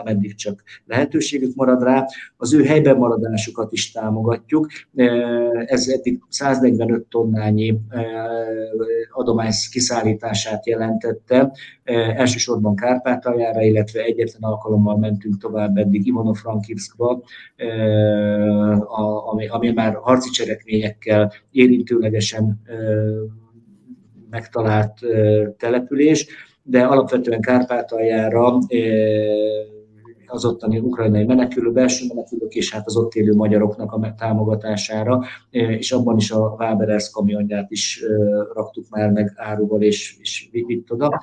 [0.01, 2.07] ameddig csak lehetőségük marad rá.
[2.37, 4.67] Az ő helyben maradásukat is támogatjuk.
[5.65, 7.81] Ez eddig 145 tonnányi
[9.13, 11.53] adomány kiszállítását jelentette,
[12.17, 17.23] elsősorban Kárpátaljára, illetve egyetlen alkalommal mentünk tovább eddig Ivano-Frankivskba,
[19.31, 22.63] ami, ami már harci cselekményekkel érintőlegesen
[24.31, 24.99] megtalált
[25.57, 26.27] település,
[26.63, 28.59] de alapvetően Kárpátaljára
[30.27, 35.21] az ottani ukrajnai menekülő, belső menekülők és hát az ott élő magyaroknak a támogatására,
[35.51, 38.05] és abban is a Waberers kamionját is
[38.55, 41.21] raktuk már meg áruval, és, és vitt oda.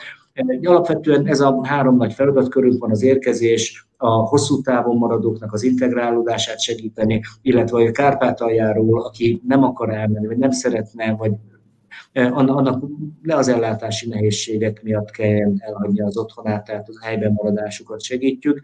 [0.64, 6.60] Alapvetően ez a három nagy feladatkörünk van, az érkezés, a hosszú távon maradóknak az integrálódását
[6.60, 11.32] segíteni, illetve a Kárpátaljáról, aki nem akar elmenni, vagy nem szeretne, vagy
[12.14, 12.84] annak
[13.22, 18.62] ne az ellátási nehézségek miatt kell elhagyni az otthonát, tehát az helyben maradásukat segítjük.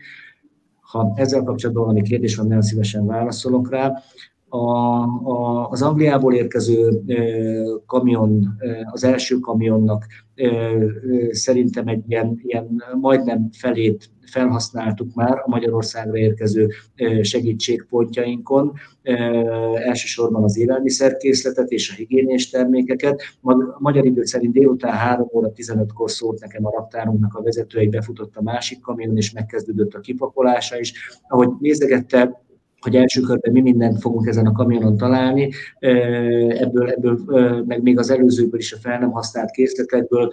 [0.80, 3.94] Ha ezzel kapcsolatban valami kérdés van, nagyon szívesen válaszolok rá.
[4.50, 7.02] A, a, az Angliából érkező
[7.86, 8.58] kamion,
[8.92, 10.06] az első kamionnak
[11.30, 16.70] szerintem egy ilyen, ilyen majdnem felét felhasználtuk már a Magyarországra érkező
[17.22, 18.74] segítségpontjainkon,
[19.74, 23.22] elsősorban az élelmiszerkészletet és a higiénés termékeket.
[23.78, 28.36] Magyar idő szerint délután 3 óra 15-kor szólt nekem a raktárunknak a vezető, egy befutott
[28.36, 30.94] a másik kamion, és megkezdődött a kipakolása is.
[31.28, 32.45] Ahogy nézegette,
[32.86, 35.52] hogy első körben mi mindent fogunk ezen a kamionon találni,
[36.50, 37.20] ebből, ebből
[37.68, 40.30] meg még az előzőből is a fel nem használt készletekből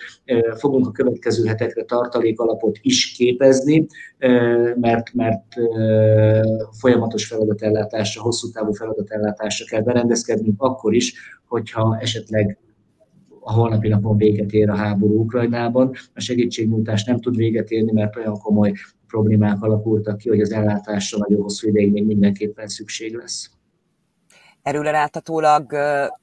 [0.57, 3.87] fogunk a következő hetekre tartalékalapot is képezni,
[4.75, 5.45] mert, mert
[6.71, 11.15] folyamatos feladatellátásra, hosszú távú feladatellátásra kell berendezkednünk akkor is,
[11.49, 12.59] hogyha esetleg
[13.41, 15.91] a holnapi napon véget ér a háború Ukrajnában.
[16.15, 18.73] A segítségnyújtás nem tud véget érni, mert olyan komoly
[19.13, 23.51] problémák alakultak ki, hogy az ellátásra nagyon hosszú ideig még mindenképpen szükség lesz.
[24.63, 25.77] Erről láthatólag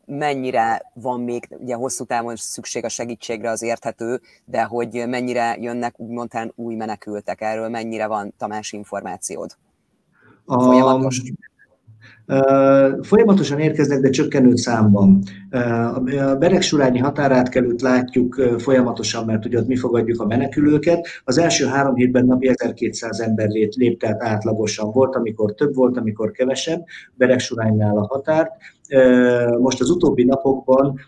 [0.06, 6.00] mennyire van még, ugye hosszú távon szükség a segítségre, az érthető, de hogy mennyire jönnek
[6.00, 9.52] úgymond új menekültek, erről mennyire van Tamás információd?
[10.46, 11.22] A, Folyamatos?
[13.02, 15.24] Folyamatosan érkeznek, de csökkenő számban.
[15.92, 21.08] A Beregsurányi határátkelőt látjuk folyamatosan, mert ugye ott mi fogadjuk a menekülőket.
[21.24, 24.92] Az első három hétben napi 1200 ember lépte át átlagosan.
[24.92, 26.84] Volt, amikor több volt, amikor kevesebb.
[27.16, 28.52] Beregsuránynál a határt
[29.60, 31.00] most az utóbbi napokban,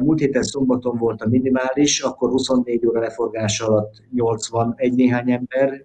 [0.00, 5.82] múlt héten szombaton volt a minimális, akkor 24 óra leforgás alatt 81 néhány ember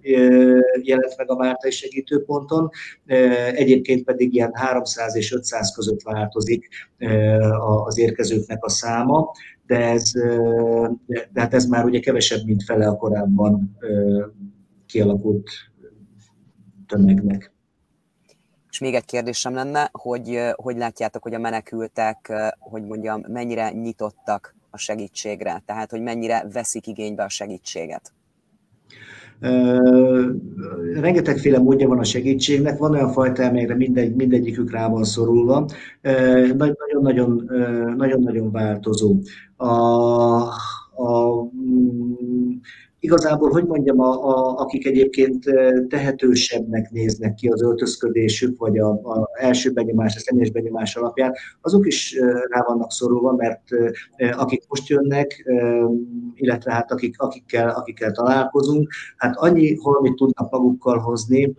[0.82, 2.70] jelent meg a Máltai segítőponton,
[3.54, 6.68] egyébként pedig ilyen 3 300 és 500 között változik
[7.86, 9.32] az érkezőknek a száma,
[9.66, 10.12] de ez,
[11.06, 13.78] de, de hát ez már ugye kevesebb, mint fele a korábban
[14.86, 15.50] kialakult
[16.88, 17.53] tömegnek.
[18.84, 24.78] Még egy kérdésem lenne, hogy hogy látjátok, hogy a menekültek, hogy mondjam, mennyire nyitottak a
[24.78, 28.14] segítségre, tehát hogy mennyire veszik igénybe a segítséget?
[30.94, 35.68] rengetegféle módja van a segítségnek, van olyan fajta, amelyre mindegy, mindegyikük rá van szorulva.
[36.58, 37.50] Nagyon-nagyon,
[37.98, 39.16] nagyon-nagyon változó.
[39.56, 41.48] A, a,
[43.04, 45.44] igazából, hogy mondjam, a, a, akik egyébként
[45.88, 51.88] tehetősebbnek néznek ki az öltözködésük, vagy a, a első benyomás, a személyes benyomás alapján, azok
[51.88, 52.18] is
[52.50, 53.62] rá vannak szorulva, mert
[54.32, 55.50] akik most jönnek,
[56.34, 61.54] illetve hát akik, akikkel, akikkel találkozunk, hát annyi holmit tudnak magukkal hozni,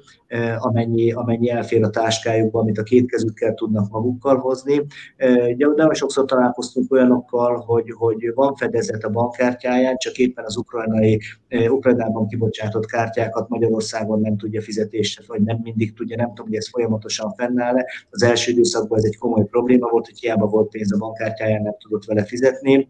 [0.58, 4.86] amennyi, amennyi elfér a táskájukba, amit a két kezükkel tudnak magukkal hozni.
[5.56, 11.20] De nagyon sokszor találkoztunk olyanokkal, hogy, hogy van fedezet a bankkártyáján, csak éppen az ukrajnai,
[11.68, 16.68] Ukrajnában kibocsátott kártyákat Magyarországon nem tudja fizetésre, vagy nem mindig tudja, nem tudom, hogy ez
[16.68, 17.86] folyamatosan fennáll-e.
[18.10, 21.76] Az első időszakban ez egy komoly probléma volt, hogy hiába volt pénz a bankkártyáján, nem
[21.78, 22.88] tudott vele fizetni.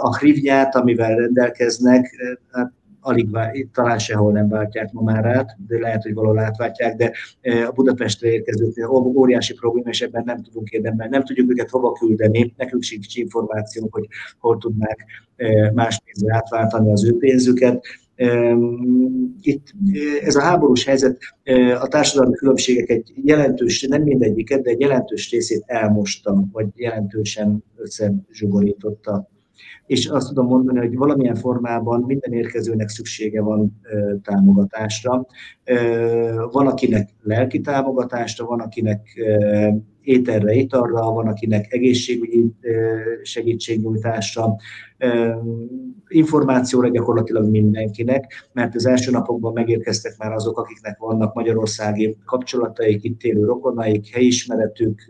[0.00, 2.16] A hrivnyát, amivel rendelkeznek,
[2.50, 2.72] hát
[3.04, 3.28] alig
[3.72, 7.72] talán sehol nem váltják ma már át, de lehet, hogy valahol átváltják, de e, a
[7.72, 12.82] Budapestre érkezőknél óriási probléma, és ebben nem tudunk érdemben, nem tudjuk őket hova küldeni, nekünk
[12.82, 14.06] sincs információnk, hogy
[14.38, 15.04] hol tudnák
[15.36, 17.84] e, más pénzre átváltani az ő pénzüket.
[18.14, 18.56] E,
[19.40, 19.66] itt
[20.20, 21.18] ez a háborús helyzet
[21.80, 29.28] a társadalmi különbségek egy jelentős, nem mindegyiket, de egy jelentős részét elmosta, vagy jelentősen összezsugorította
[29.86, 33.80] és azt tudom mondani, hogy valamilyen formában minden érkezőnek szüksége van
[34.22, 35.26] támogatásra.
[36.50, 39.20] Van, akinek lelki támogatásra, van, akinek
[40.00, 42.52] ételre, italra, van, akinek egészségügyi
[43.22, 44.56] segítségnyújtásra,
[46.08, 53.22] információra gyakorlatilag mindenkinek, mert az első napokban megérkeztek már azok, akiknek vannak magyarországi kapcsolataik, itt
[53.22, 55.02] élő rokonaik, helyismeretük,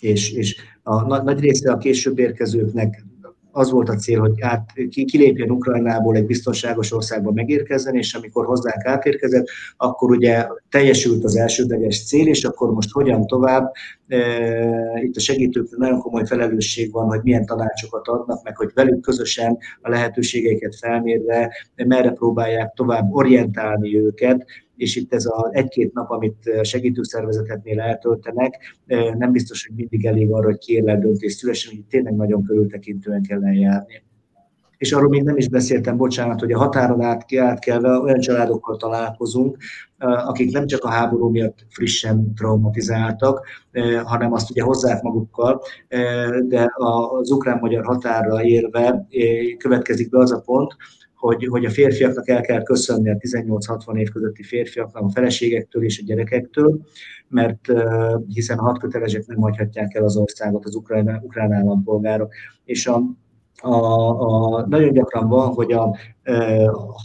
[0.00, 3.04] és, és a nagy része a később érkezőknek
[3.56, 8.84] az volt a cél, hogy át, kilépjen Ukrajnából egy biztonságos országba megérkezzen, és amikor hozzánk
[8.84, 13.72] átérkezett, akkor ugye teljesült az elsődleges cél, és akkor most hogyan tovább.
[14.08, 14.18] E,
[15.02, 19.58] itt a segítőknek nagyon komoly felelősség van, hogy milyen tanácsokat adnak, meg hogy velük közösen
[19.80, 21.52] a lehetőségeiket felmérve
[21.86, 24.46] merre próbálják tovább orientálni őket,
[24.84, 28.76] és itt ez az egy-két nap, amit segítőszervezeteknél eltöltenek,
[29.18, 33.44] nem biztos, hogy mindig elég arra, hogy kiérlel döntés szülesen, hogy tényleg nagyon körültekintően kell
[33.44, 34.02] eljárni.
[34.76, 39.56] És arról még nem is beszéltem, bocsánat, hogy a határon át, átkelve olyan családokkal találkozunk,
[39.98, 43.46] akik nem csak a háború miatt frissen traumatizáltak,
[44.04, 45.62] hanem azt ugye hozzák magukkal,
[46.48, 49.06] de az ukrán-magyar határra érve
[49.58, 50.76] következik be az a pont,
[51.24, 56.00] hogy, hogy a férfiaknak el kell köszönni a 18-60 év közötti férfiaknak, a feleségektől és
[56.00, 56.80] a gyerekektől,
[57.28, 57.72] mert
[58.28, 62.34] hiszen a hadkötelesek nem hagyhatják el az országot az ukrán, ukrán állampolgárok.
[62.64, 63.02] És a,
[63.64, 65.96] a, a, nagyon gyakran van, hogy a,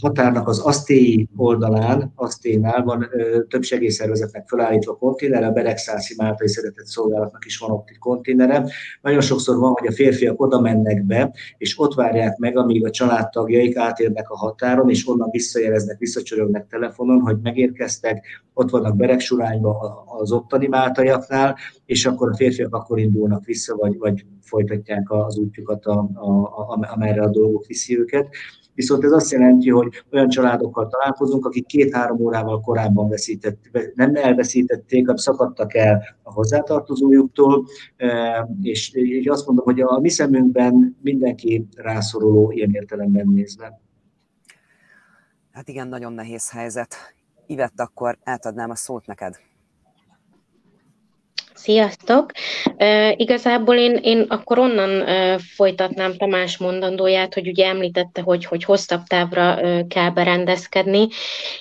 [0.00, 3.08] határnak az asztéi oldalán, aszténál van
[3.48, 8.64] több segélyszervezetnek felállítva konténer, a Beregszászi Máltai Szeretett Szolgálatnak is van ott egy konténere.
[9.02, 12.90] Nagyon sokszor van, hogy a férfiak oda mennek be, és ott várják meg, amíg a
[12.90, 19.76] családtagjaik átérnek a határon, és onnan visszajeleznek, visszacsörögnek telefonon, hogy megérkeztek, ott vannak Beregsurányban
[20.20, 25.86] az ottani máltaiaknál, és akkor a férfiak akkor indulnak vissza, vagy, vagy folytatják az útjukat,
[25.86, 28.28] a, a, a, amerre a dolgok viszi őket.
[28.74, 33.58] Viszont ez azt jelenti, hogy olyan családokkal találkozunk, akik két-három órával korábban veszített,
[33.94, 37.66] nem elveszítették, hanem szakadtak el a hozzátartozójuktól,
[38.62, 43.80] és, és azt mondom, hogy a mi szemünkben mindenki rászoruló ilyen értelemben nézve.
[45.52, 46.94] Hát igen, nagyon nehéz helyzet.
[47.46, 49.36] Ivett, akkor átadnám a szót neked.
[51.62, 52.32] Sziasztok!
[52.78, 58.64] Uh, igazából én, én akkor onnan uh, folytatnám Tamás mondandóját, hogy ugye említette, hogy, hogy
[58.64, 61.08] hosszabb távra uh, kell berendezkedni,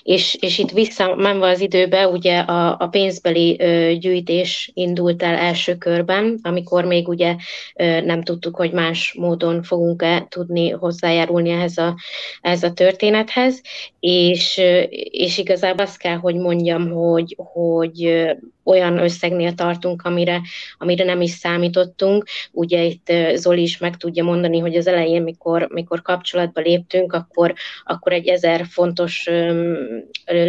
[0.04, 5.76] és, és itt visszamenve az időbe, ugye a, a pénzbeli uh, gyűjtés indult el első
[5.76, 7.36] körben, amikor még ugye
[7.76, 11.96] uh, nem tudtuk, hogy más módon fogunk-e tudni hozzájárulni ehhez a,
[12.42, 13.62] ehhez a történethez,
[14.00, 18.32] és, uh, és igazából azt kell, hogy mondjam, hogy, hogy uh,
[18.70, 20.42] olyan összegnél tartunk, amire,
[20.78, 22.26] amire nem is számítottunk.
[22.52, 27.54] Ugye itt Zoli is meg tudja mondani, hogy az elején, mikor, mikor kapcsolatba léptünk, akkor,
[27.84, 29.30] akkor egy ezer fontos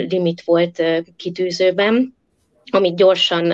[0.08, 0.82] limit volt
[1.16, 2.18] kitűzőben,
[2.70, 3.52] amit gyorsan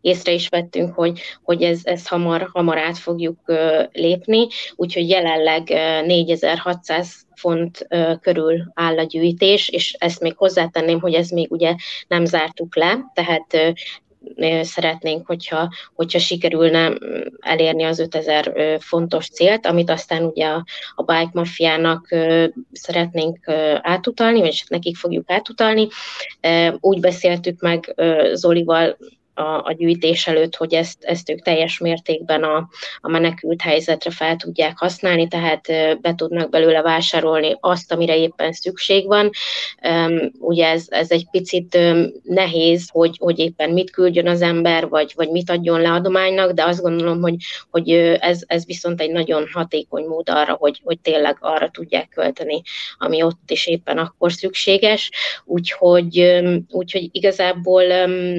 [0.00, 3.52] észre is vettünk, hogy, hogy ez, ez hamar, hamar át fogjuk
[3.92, 4.46] lépni,
[4.76, 5.68] úgyhogy jelenleg
[6.06, 7.86] 4600 font
[8.20, 11.74] körül áll a gyűjtés, és ezt még hozzátenném, hogy ez még ugye
[12.08, 13.76] nem zártuk le, tehát
[14.62, 16.92] szeretnénk, hogyha, hogyha sikerülne
[17.40, 20.64] elérni az 5000 fontos célt, amit aztán ugye a,
[20.94, 22.08] a Bike Mafiának
[22.72, 23.38] szeretnénk
[23.82, 25.88] átutalni, vagy nekik fogjuk átutalni.
[26.80, 27.94] Úgy beszéltük meg
[28.32, 28.96] Zolival
[29.38, 32.68] a, a gyűjtés előtt, hogy ezt, ezt ők teljes mértékben a,
[33.00, 35.66] a menekült helyzetre fel tudják használni, tehát
[36.00, 39.30] be tudnak belőle vásárolni azt, amire éppen szükség van.
[40.38, 41.78] Ugye ez, ez egy picit
[42.22, 46.64] nehéz, hogy, hogy éppen mit küldjön az ember, vagy, vagy mit adjon le adománynak, de
[46.64, 47.36] azt gondolom, hogy,
[47.70, 52.62] hogy ez, ez viszont egy nagyon hatékony mód arra, hogy, hogy tényleg arra tudják költeni,
[52.98, 55.10] ami ott is éppen akkor szükséges.
[55.44, 57.82] Úgyhogy, úgyhogy igazából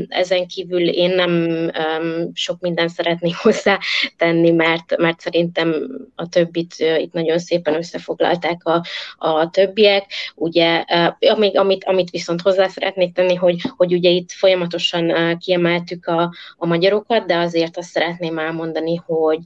[0.08, 3.80] ezen kívül én nem um, sok mindent szeretnék hozzá
[4.18, 5.76] tenni, mert, mert szerintem
[6.16, 8.84] a többit uh, itt nagyon szépen összefoglalták a,
[9.18, 10.06] a többiek.
[10.36, 10.86] Ugye,
[11.20, 16.06] uh, amíg, amit, amit viszont hozzá szeretnék tenni, hogy, hogy ugye itt folyamatosan uh, kiemeltük
[16.06, 19.40] a, a magyarokat, de azért azt szeretném elmondani, hogy,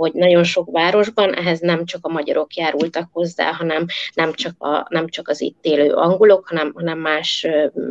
[0.00, 4.86] hogy nagyon sok városban ehhez nem csak a magyarok járultak hozzá, hanem nem csak, a,
[4.88, 7.46] nem csak az itt élő angolok, hanem, hanem más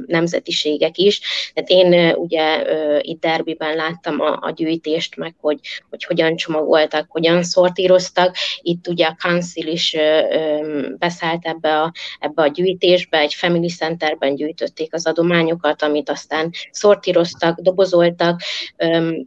[0.06, 1.22] nemzetiségek is.
[1.54, 2.64] Tehát én ugye
[3.02, 8.36] itt Derbiben láttam a, a gyűjtést, meg hogy, hogy hogyan csomagoltak, hogyan szortíroztak.
[8.62, 9.96] Itt ugye a Council is
[10.98, 17.60] beszállt ebbe a, ebbe a gyűjtésbe, egy Family Centerben gyűjtötték az adományokat, amit aztán szortíroztak,
[17.60, 18.42] dobozoltak.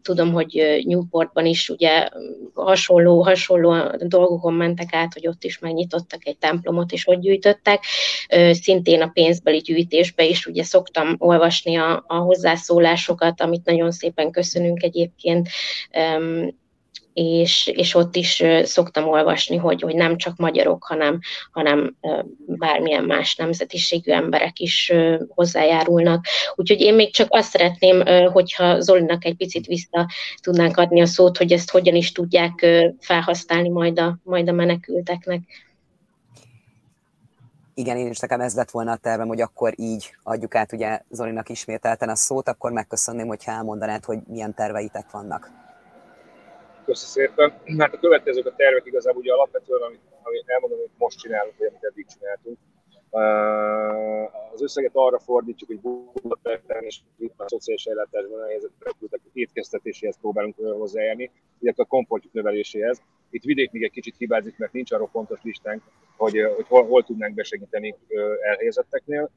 [0.02, 2.08] Tudom, hogy Newportban is ugye
[2.72, 7.84] hasonló, hasonló dolgokon mentek át, hogy ott is megnyitottak egy templomot, és ott gyűjtöttek.
[8.50, 14.82] Szintén a pénzbeli gyűjtésbe is ugye szoktam olvasni a, a hozzászólásokat, amit nagyon szépen köszönünk
[14.82, 15.48] egyébként
[17.12, 21.18] és, és ott is szoktam olvasni, hogy, hogy nem csak magyarok, hanem,
[21.50, 21.96] hanem
[22.46, 24.92] bármilyen más nemzetiségű emberek is
[25.28, 26.24] hozzájárulnak.
[26.54, 28.02] Úgyhogy én még csak azt szeretném,
[28.32, 30.08] hogyha Zolinak egy picit vissza
[30.40, 32.66] tudnánk adni a szót, hogy ezt hogyan is tudják
[32.98, 35.40] felhasználni majd a, majd a menekülteknek.
[37.74, 41.00] Igen, én is nekem ez lett volna a tervem, hogy akkor így adjuk át ugye
[41.10, 45.61] Zolinak ismételten a szót, akkor megköszönném, hogyha elmondanád, hogy milyen terveitek vannak.
[46.84, 47.60] Köszi szépen.
[47.78, 51.66] Hát a következők a tervek igazából ugye alapvetően, amit, amit elmondom, hogy most csinálunk, vagy
[51.66, 52.58] amit eddig csináltunk.
[54.52, 57.00] Az összeget arra fordítjuk, hogy Budapesten és
[57.36, 63.02] a szociális ellátásban a helyzetek étkeztetéséhez próbálunk hozzájárni, illetve a komfortjuk növeléséhez.
[63.30, 65.82] Itt vidék még egy kicsit hibázik, mert nincs arról pontos listánk,
[66.16, 67.94] hogy, hogy hol, hol tudnánk besegíteni
[68.40, 69.30] elhelyezetteknél.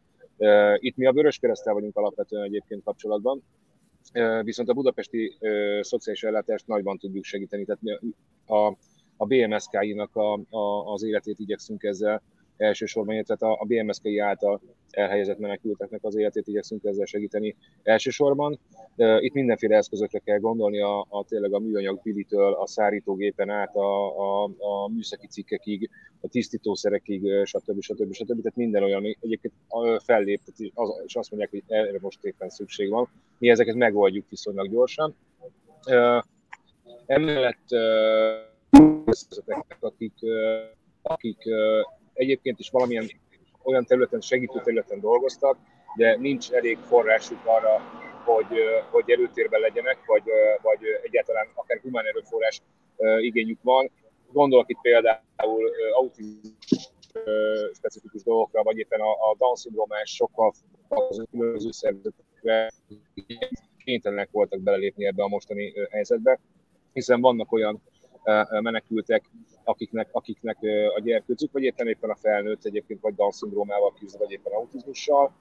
[0.75, 3.43] Itt mi a Vörös Keresztel vagyunk alapvetően egyébként kapcsolatban,
[4.41, 5.38] viszont a budapesti
[5.82, 7.66] szociális ellátást nagyban tudjuk segíteni.
[7.66, 8.01] Tehát
[8.45, 8.78] a,
[9.18, 12.22] a BMSK-inak a, a, az életét igyekszünk ezzel
[12.57, 18.59] elsősorban, tehát a, a BMSK-i által elhelyezett menekülteknek az életét igyekszünk ezzel segíteni elsősorban.
[19.19, 24.19] Itt mindenféle eszközökre kell gondolni, a, a tényleg a műanyag bilitől, a szárítógépen át, a,
[24.19, 25.89] a, a műszaki cikkekig,
[26.21, 27.81] a tisztítószerekig, stb.
[27.81, 28.13] stb.
[28.13, 28.41] stb.
[28.41, 29.53] Tehát minden olyan, egyébként
[30.03, 30.41] fellép,
[31.05, 33.09] és azt mondják, hogy erre most éppen szükség van.
[33.37, 35.15] Mi ezeket megoldjuk viszonylag gyorsan.
[37.05, 37.67] Emellett
[39.79, 40.13] akik,
[41.01, 41.37] akik
[42.16, 43.07] egyébként is valamilyen
[43.63, 45.57] olyan területen, segítő területen dolgoztak,
[45.95, 47.80] de nincs elég forrásuk arra,
[48.24, 48.47] hogy,
[48.91, 50.24] hogy előtérben legyenek, vagy,
[50.61, 52.61] vagy egyáltalán akár humán erőforrás
[53.20, 53.91] igényük van.
[54.32, 56.89] Gondolok itt például autizmus
[57.74, 60.53] specifikus dolgokra, vagy éppen a, a Down-szindrómás sokkal
[61.32, 62.72] különböző szervezetekre
[63.84, 66.39] kénytelenek voltak belelépni ebbe a mostani helyzetbe,
[66.93, 67.82] hiszen vannak olyan
[68.61, 69.23] menekültek,
[69.63, 70.57] akiknek, akiknek
[70.95, 75.34] a gyerkőcük, vagy éppen éppen a felnőtt egyébként, vagy Down-szindrómával küzd, vagy éppen autizmussal,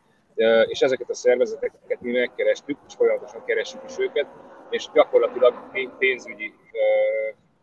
[0.67, 4.27] és ezeket a szervezeteket mi megkerestük, és folyamatosan keresjük is őket,
[4.71, 5.55] és gyakorlatilag
[5.99, 6.53] pénzügyi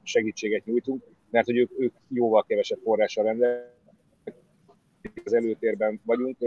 [0.03, 3.75] segítséget nyújtunk, mert hogy ők, ők jóval kevesebb forrással rendelkeznek,
[5.23, 6.37] az előtérben vagyunk,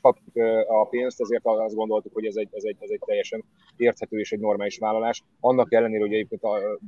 [0.00, 3.44] kapjuk a pénzt, ezért azt gondoltuk, hogy ez egy, ez egy, ez egy teljesen
[3.80, 5.22] érthető és egy normális vállalás.
[5.40, 6.78] Annak ellenére, hogy egyébként a,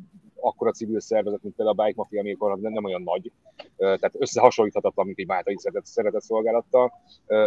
[0.41, 3.33] akkora civil szervezet, mint például a Bike Mafia, ami nem, nem olyan nagy,
[3.77, 6.93] tehát összehasonlíthatatlan, mint egy Máltai szeretett, szeretett szolgálattal.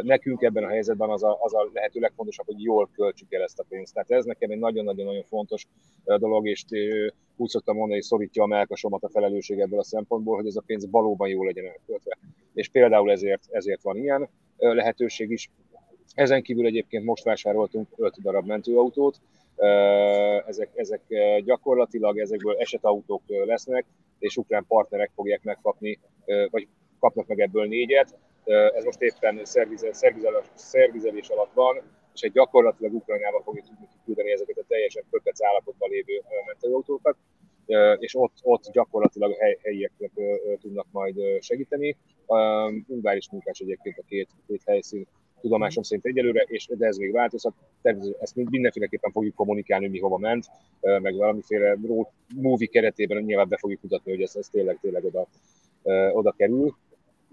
[0.02, 3.60] Nekünk ebben a helyzetben az a, az a lehető legfontosabb, hogy jól költsük el ezt
[3.60, 3.94] a pénzt.
[3.94, 5.68] Tehát ez nekem egy nagyon-nagyon-nagyon fontos
[6.04, 6.66] dolog, és
[7.36, 10.64] úgy szoktam mondani, hogy szorítja a melkasomat a felelősség ebből a szempontból, hogy ez a
[10.66, 12.18] pénz valóban jól legyen elköltve.
[12.54, 15.50] És például ezért, ezért van ilyen lehetőség is.
[16.14, 19.22] Ezen kívül egyébként most vásároltunk 5 darab mentőautót,
[20.48, 21.02] ezek, ezek
[21.44, 23.86] gyakorlatilag ezekből esetautók lesznek,
[24.20, 26.00] és ukrán partnerek fogják megkapni,
[26.50, 26.68] vagy
[27.00, 28.18] kapnak meg ebből négyet.
[28.76, 29.96] Ez most éppen szervizelés,
[30.54, 31.82] szervizelés alatt van,
[32.14, 37.16] és egy gyakorlatilag Ukrajnába fogjuk tudni küldeni ezeket a teljesen köpec állapotban lévő mentőautókat,
[37.98, 40.12] és ott, ott gyakorlatilag hely, helyieknek
[40.62, 41.98] tudnak majd segíteni.
[42.88, 45.08] Ungár is munkás egyébként a két, két helyszín
[45.42, 47.54] tudomásom szerint egyelőre, és de ez még változhat.
[47.82, 50.46] Természetesen ezt mindenféleképpen fogjuk kommunikálni, hogy mi hova ment,
[50.82, 55.28] meg valamiféle road movie keretében nyilván be fogjuk mutatni, hogy ez, ez tényleg, tényleg oda,
[56.14, 56.76] oda kerül.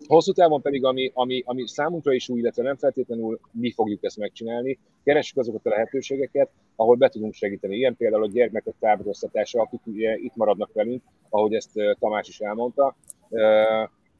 [0.06, 4.16] Hosszú távon pedig, ami, ami, ami számunkra is új, illetve nem feltétlenül mi fogjuk ezt
[4.16, 7.76] megcsinálni, keressük azokat a lehetőségeket, ahol be tudunk segíteni.
[7.76, 12.96] Ilyen például a gyermekek táboroztatása, akik ugye itt maradnak velünk, ahogy ezt Tamás is elmondta,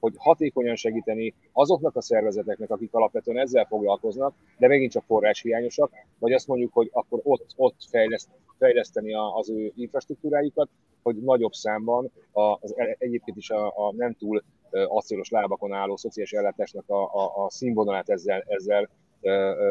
[0.01, 6.33] hogy hatékonyan segíteni azoknak a szervezeteknek, akik alapvetően ezzel foglalkoznak, de megint csak forráshiányosak, vagy
[6.33, 8.29] azt mondjuk, hogy akkor ott, ott fejleszt,
[8.59, 10.69] fejleszteni az ő infrastruktúrájukat,
[11.03, 16.89] hogy nagyobb számban az, egyébként is a, a nem túl acélos lábakon álló szociális ellátásnak
[16.89, 18.89] a, a, a színvonalát ezzel, ezzel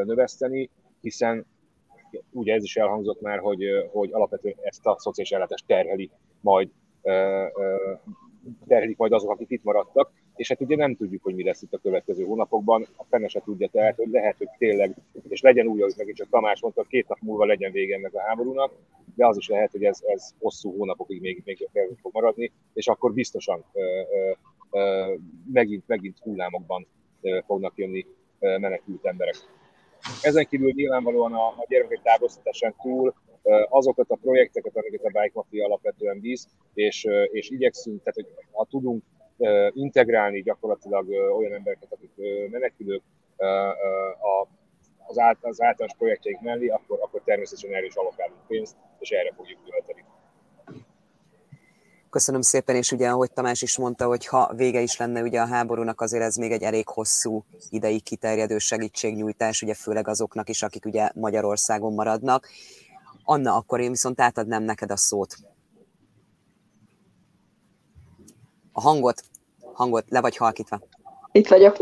[0.04, 0.70] növeszteni,
[1.02, 1.46] hiszen
[2.32, 6.10] ugye ez is elhangzott már, hogy, hogy alapvetően ezt a szociális ellátást terheli
[6.42, 6.70] majd
[8.68, 11.74] terhelik majd azok, akik itt maradtak, és hát ugye nem tudjuk, hogy mi lesz itt
[11.74, 14.96] a következő hónapokban, a fene se tudja tehát, hogy lehet, hogy tényleg,
[15.28, 18.22] és legyen úgy, ahogy megint csak Tamás mondta, két nap múlva legyen vége ennek a
[18.22, 18.72] háborúnak,
[19.16, 21.68] de az is lehet, hogy ez, ez hosszú hónapokig még, még
[22.02, 24.32] fog maradni, és akkor biztosan ö, ö,
[24.80, 25.14] ö,
[25.54, 26.88] megint, megint hullámokban
[27.22, 28.06] ö, fognak jönni
[28.40, 29.36] ö, menekült emberek.
[30.22, 33.14] Ezen kívül nyilvánvalóan a, a gyermekek távolítatásán túl
[33.70, 38.68] azokat a projekteket, amiket a Bike Mafia alapvetően visz, és, és igyekszünk, tehát hogy ha
[38.70, 39.04] tudunk
[39.74, 42.12] integrálni gyakorlatilag olyan embereket, akik
[42.52, 43.02] menekülők
[45.08, 49.34] az, át, az általános projektjeik mellé, akkor, akkor természetesen erre is alokálunk pénzt, és erre
[49.36, 50.06] fogjuk költeni.
[52.10, 55.46] Köszönöm szépen, és ugye, ahogy Tamás is mondta, hogy ha vége is lenne ugye a
[55.46, 60.86] háborúnak, azért ez még egy elég hosszú ideig kiterjedő segítségnyújtás, ugye főleg azoknak is, akik
[60.86, 62.48] ugye Magyarországon maradnak.
[63.30, 65.36] Anna, akkor én viszont átadnám neked a szót.
[68.72, 69.22] A hangot,
[69.74, 70.80] hangot le vagy halkítva.
[71.32, 71.78] Itt vagyok.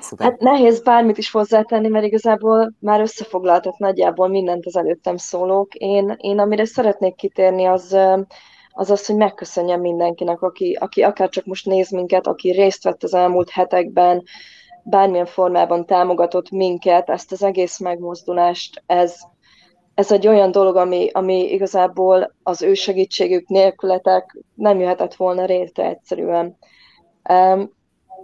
[0.00, 0.26] Szuper.
[0.26, 5.74] Hát nehéz bármit is hozzátenni, mert igazából már összefoglaltak nagyjából mindent az előttem szólók.
[5.74, 7.96] Én, én amire szeretnék kitérni, az,
[8.70, 13.02] az az, hogy megköszönjem mindenkinek, aki, aki akár csak most néz minket, aki részt vett
[13.02, 14.22] az elmúlt hetekben,
[14.82, 19.20] bármilyen formában támogatott minket, ezt az egész megmozdulást, ez,
[20.00, 25.88] ez egy olyan dolog, ami, ami igazából az ő segítségük nélkületek nem jöhetett volna rétre
[25.88, 26.56] egyszerűen.
[27.30, 27.72] Um,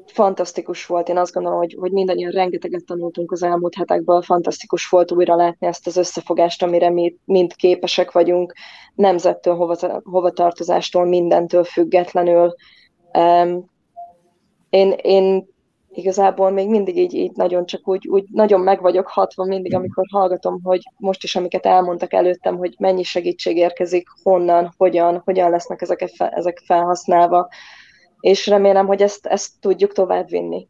[0.06, 5.12] fantasztikus volt, én azt gondolom, hogy, hogy mindannyian rengeteget tanultunk az elmúlt hetekből, fantasztikus volt
[5.12, 8.54] újra látni ezt az összefogást, amire mi mind képesek vagyunk,
[8.94, 12.54] nemzettől, hova, hova tartozástól, mindentől függetlenül.
[13.12, 13.70] Um,
[14.70, 15.48] én, én
[15.96, 20.04] igazából még mindig így, így nagyon csak úgy, úgy nagyon meg vagyok hatva mindig, amikor
[20.10, 25.82] hallgatom, hogy most is, amiket elmondtak előttem, hogy mennyi segítség érkezik, honnan, hogyan, hogyan lesznek
[25.82, 27.48] ezek, ezek felhasználva,
[28.20, 30.68] és remélem, hogy ezt, ezt tudjuk tovább vinni.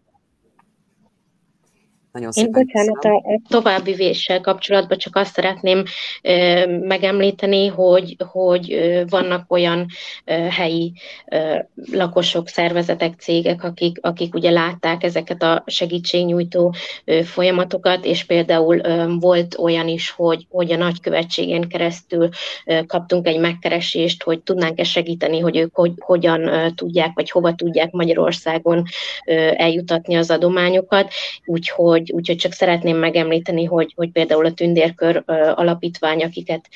[2.17, 5.83] Nagyon Én bocsánat, a további véssel kapcsolatban csak azt szeretném
[6.23, 9.87] ö, megemlíteni, hogy, hogy ö, vannak olyan
[10.25, 10.93] ö, helyi
[11.31, 11.59] ö,
[11.93, 19.15] lakosok, szervezetek, cégek, akik, akik ugye látták ezeket a segítségnyújtó ö, folyamatokat, és például ö,
[19.19, 22.29] volt olyan is, hogy, hogy a nagykövetségén keresztül
[22.65, 27.55] ö, kaptunk egy megkeresést, hogy tudnánk-e segíteni, hogy ők hogy, hogyan ö, tudják, vagy hova
[27.55, 28.83] tudják Magyarországon
[29.27, 31.13] ö, eljutatni az adományokat,
[31.45, 35.23] úgyhogy úgyhogy, úgyhogy csak szeretném megemlíteni, hogy, hogy például a Tündérkör
[35.55, 36.69] alapítvány, akiket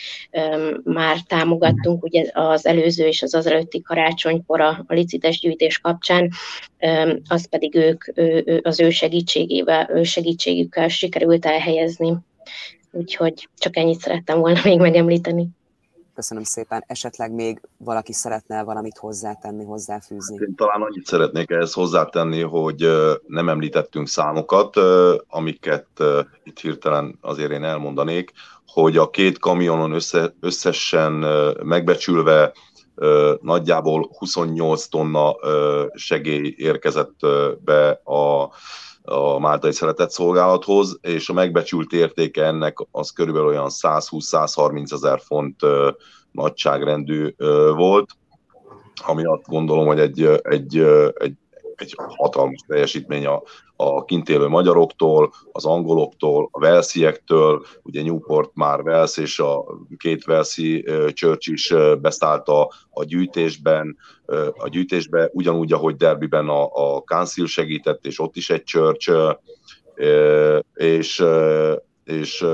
[0.84, 6.30] már támogattunk ugye az előző és az az előtti karácsonykor a licites gyűjtés kapcsán,
[7.28, 8.04] az pedig ők
[8.62, 12.16] az ő segítségével, ő segítségükkel sikerült elhelyezni.
[12.92, 15.48] Úgyhogy csak ennyit szerettem volna még megemlíteni.
[16.20, 16.84] Köszönöm szépen.
[16.86, 20.36] Esetleg még valaki szeretne valamit hozzátenni, hozzáfűzni?
[20.40, 22.88] Én talán annyit szeretnék ehhez hozzátenni, hogy
[23.26, 24.76] nem említettünk számokat,
[25.28, 25.86] amiket
[26.42, 28.32] itt hirtelen azért én elmondanék,
[28.66, 31.12] hogy a két kamionon össze, összesen
[31.62, 32.52] megbecsülve
[33.40, 35.34] nagyjából 28 tonna
[35.94, 37.18] segély érkezett
[37.64, 38.50] be a
[39.02, 45.60] a Máltai Szeretett Szolgálathoz, és a megbecsült értéke ennek az körülbelül olyan 120-130 ezer font
[46.32, 47.34] nagyságrendű
[47.74, 48.10] volt,
[49.06, 50.78] ami azt gondolom, hogy egy, egy,
[51.14, 51.34] egy
[51.80, 53.42] egy hatalmas teljesítmény a,
[53.76, 59.64] a kint élő magyaroktól, az angoloktól, a velsziektől, ugye Newport már Velsz és a
[59.96, 63.96] két Velszi Church is beszállt a, a gyűjtésben,
[64.56, 69.12] a gyűjtésbe, ugyanúgy, ahogy Derbyben a, a Council segített, és ott is egy Church,
[70.74, 71.24] és
[72.10, 72.44] és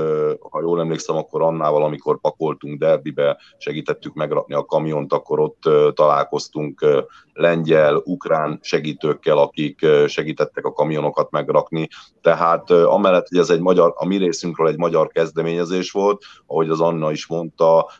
[0.49, 5.61] ha jól emlékszem, akkor annával, amikor pakoltunk Derbibe, segítettük megrakni a kamiont, akkor ott
[5.93, 6.85] találkoztunk
[7.33, 11.87] lengyel, ukrán segítőkkel, akik segítettek a kamionokat megrakni.
[12.21, 16.81] Tehát amellett, hogy ez egy magyar, a mi részünkről egy magyar kezdeményezés volt, ahogy az
[16.81, 17.91] Anna is mondta,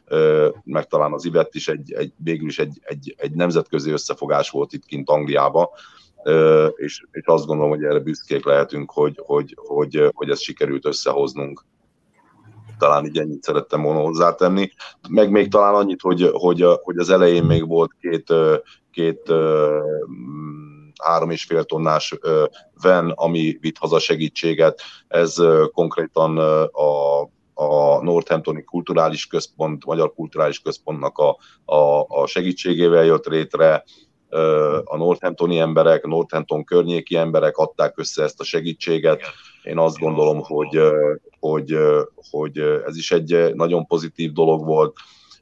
[0.63, 4.73] meg talán az Ivett is egy, egy végül is egy, egy, egy nemzetközi összefogás volt
[4.73, 5.71] itt kint Angliába,
[6.75, 11.65] és, és azt gondolom, hogy erre büszkék lehetünk, hogy, hogy, hogy, hogy ezt sikerült összehoznunk.
[12.77, 14.71] Talán így ennyit szerettem volna hozzátenni.
[15.09, 18.33] Meg még talán annyit, hogy, hogy, hogy az elején még volt két,
[18.91, 19.33] két
[21.03, 22.19] három és fél tonnás
[22.81, 24.81] ven, ami vitt haza segítséget.
[25.07, 25.35] Ez
[25.71, 26.37] konkrétan
[26.71, 27.21] a,
[27.53, 33.83] a Northamptoni Kulturális Központ, Magyar Kulturális Központnak a, a, a segítségével jött létre,
[34.83, 39.21] a Northamptoni emberek, Northampton környéki emberek adták össze ezt a segítséget.
[39.63, 40.81] Én azt gondolom, hogy,
[41.39, 41.77] hogy,
[42.29, 44.95] hogy ez is egy nagyon pozitív dolog volt.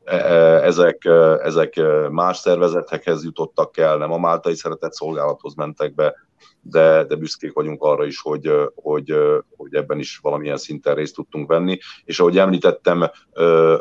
[0.03, 1.05] E, e, ezek,
[1.43, 6.15] ezek más szervezetekhez jutottak el, nem a Máltai Szeretett Szolgálathoz mentek be,
[6.61, 9.13] de, de büszkék vagyunk arra is, hogy, hogy,
[9.57, 11.77] hogy ebben is valamilyen szinten részt tudtunk venni.
[12.03, 13.09] És ahogy említettem,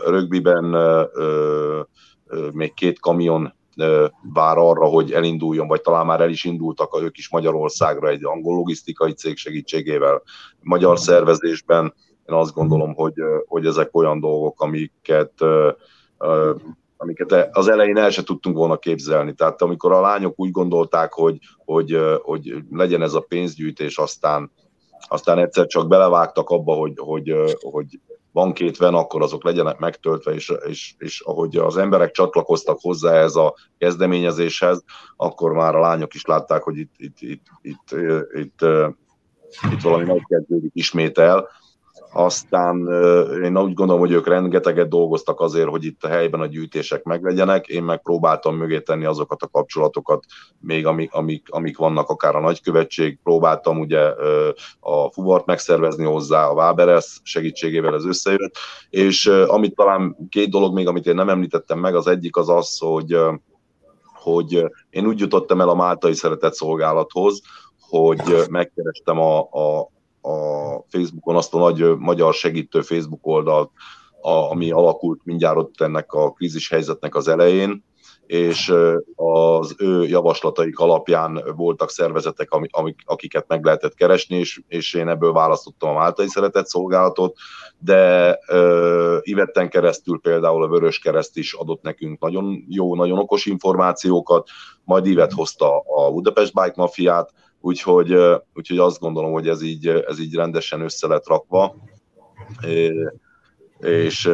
[0.05, 0.65] rögbiben
[2.53, 3.55] még két kamion
[4.33, 8.55] vár arra, hogy elinduljon, vagy talán már el is indultak ők is Magyarországra egy angol
[8.55, 10.23] logisztikai cég segítségével,
[10.61, 11.95] magyar szervezésben.
[12.29, 13.15] Én azt gondolom, hogy,
[13.47, 15.33] hogy ezek olyan dolgok, amiket
[16.97, 19.35] amiket az elején el se tudtunk volna képzelni.
[19.35, 24.51] Tehát amikor a lányok úgy gondolták, hogy, hogy, hogy legyen ez a pénzgyűjtés, aztán,
[25.09, 28.01] aztán egyszer csak belevágtak abba, hogy, hogy, hogy
[28.35, 33.13] van két ven, akkor azok legyenek megtöltve, és, és, és ahogy az emberek csatlakoztak hozzá
[33.13, 34.85] ez a kezdeményezéshez,
[35.17, 37.91] akkor már a lányok is látták, hogy itt, itt, itt, itt,
[38.33, 38.65] itt, itt,
[39.73, 41.49] itt valami megkezdődik ismét el,
[42.17, 42.89] aztán
[43.43, 47.67] én úgy gondolom, hogy ők rengeteget dolgoztak azért, hogy itt a helyben a gyűjtések meglegyenek.
[47.67, 50.25] Én megpróbáltam mögé tenni azokat a kapcsolatokat,
[50.59, 53.19] még amik, amik, amik vannak, akár a nagykövetség.
[53.23, 54.01] Próbáltam ugye
[54.81, 58.57] a fuvart megszervezni hozzá, a Váberes segítségével ez összejött.
[58.91, 62.79] És amit talán két dolog még, amit én nem említettem meg, az egyik az az,
[62.79, 63.19] hogy
[64.15, 67.41] hogy én úgy jutottam el a Máltai Szeretett Szolgálathoz,
[67.81, 69.93] hogy megkerestem a, a,
[70.25, 73.71] a Facebookon azt a nagy magyar segítő Facebook oldalt,
[74.21, 77.85] a, ami alakult mindjárt ott ennek a krízis helyzetnek az elején,
[78.27, 78.75] és
[79.15, 85.33] az ő javaslataik alapján voltak szervezetek, amik, akiket meg lehetett keresni, és, és én ebből
[85.33, 87.37] választottam a Máltai Szeretett Szolgálatot,
[87.79, 93.47] de uh, Ivetten keresztül például a Vörös Kereszt is adott nekünk nagyon jó, nagyon okos
[93.47, 94.49] információkat,
[94.85, 97.33] majd Ivet hozta a Budapest Bike Mafiát,
[97.65, 98.15] úgyhogy,
[98.55, 101.77] úgyhogy azt gondolom, hogy ez így, ez így rendesen össze lett rakva.
[103.79, 104.31] És,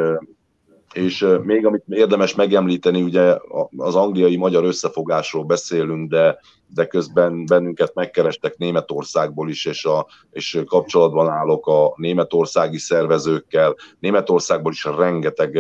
[0.93, 3.37] és még amit érdemes megemlíteni, ugye
[3.77, 6.39] az angliai-magyar összefogásról beszélünk, de,
[6.75, 13.77] de közben bennünket megkerestek Németországból is, és, a, és kapcsolatban állok a németországi szervezőkkel.
[13.99, 15.59] Németországból is rengeteg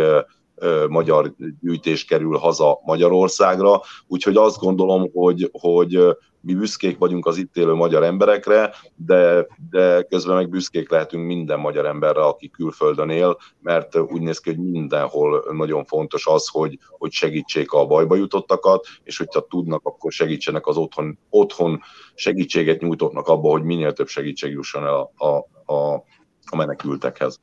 [0.88, 7.56] magyar gyűjtés kerül haza Magyarországra, úgyhogy azt gondolom, hogy, hogy mi büszkék vagyunk az itt
[7.56, 13.38] élő magyar emberekre, de, de közben meg büszkék lehetünk minden magyar emberre, aki külföldön él,
[13.60, 18.86] mert úgy néz ki, hogy mindenhol nagyon fontos az, hogy, hogy segítsék a bajba jutottakat,
[19.02, 21.80] és hogyha tudnak, akkor segítsenek az otthon, otthon
[22.14, 25.26] segítséget nyújtottnak abba, hogy minél több segítség jusson el a,
[25.74, 25.94] a,
[26.44, 27.40] a menekültekhez.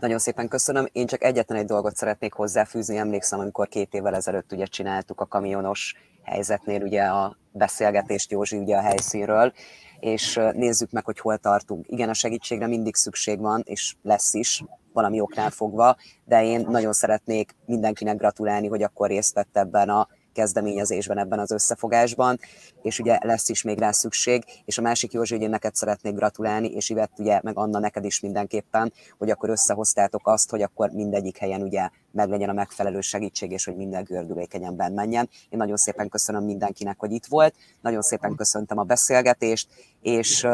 [0.00, 0.86] Nagyon szépen köszönöm.
[0.92, 2.96] Én csak egyetlen egy dolgot szeretnék hozzáfűzni.
[2.96, 8.76] Emlékszem, amikor két évvel ezelőtt ugye csináltuk a kamionos helyzetnél ugye a beszélgetést Józsi ugye
[8.76, 9.52] a helyszínről,
[10.00, 11.86] és nézzük meg, hogy hol tartunk.
[11.88, 16.92] Igen, a segítségre mindig szükség van, és lesz is, valami oknál fogva, de én nagyon
[16.92, 20.08] szeretnék mindenkinek gratulálni, hogy akkor részt vett ebben a
[20.40, 22.38] kezdeményezésben, ebben az összefogásban,
[22.82, 26.14] és ugye lesz is még rá szükség, és a másik Józsi, hogy én neked szeretnék
[26.14, 30.90] gratulálni, és Ivett ugye, meg Anna neked is mindenképpen, hogy akkor összehoztátok azt, hogy akkor
[30.90, 35.28] mindegyik helyen ugye meglegyen a megfelelő segítség, és hogy minden gördülékenyen menjen.
[35.48, 39.68] Én nagyon szépen köszönöm mindenkinek, hogy itt volt, nagyon szépen köszöntem a beszélgetést,
[40.00, 40.46] és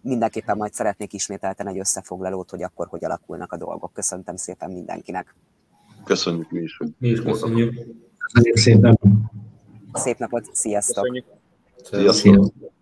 [0.00, 3.92] mindenképpen majd szeretnék ismételten egy összefoglalót, hogy akkor hogy alakulnak a dolgok.
[3.92, 5.34] Köszöntem szépen mindenkinek.
[6.04, 6.78] Köszönjük mi is.
[6.98, 8.03] Mi is köszönjük.
[8.32, 8.98] Köszönjük szépen.
[9.92, 11.02] Szép napot, sziasztok!
[11.04, 11.24] Köszönjük.
[11.82, 12.14] Sziasztok!
[12.14, 12.72] Sziasztok.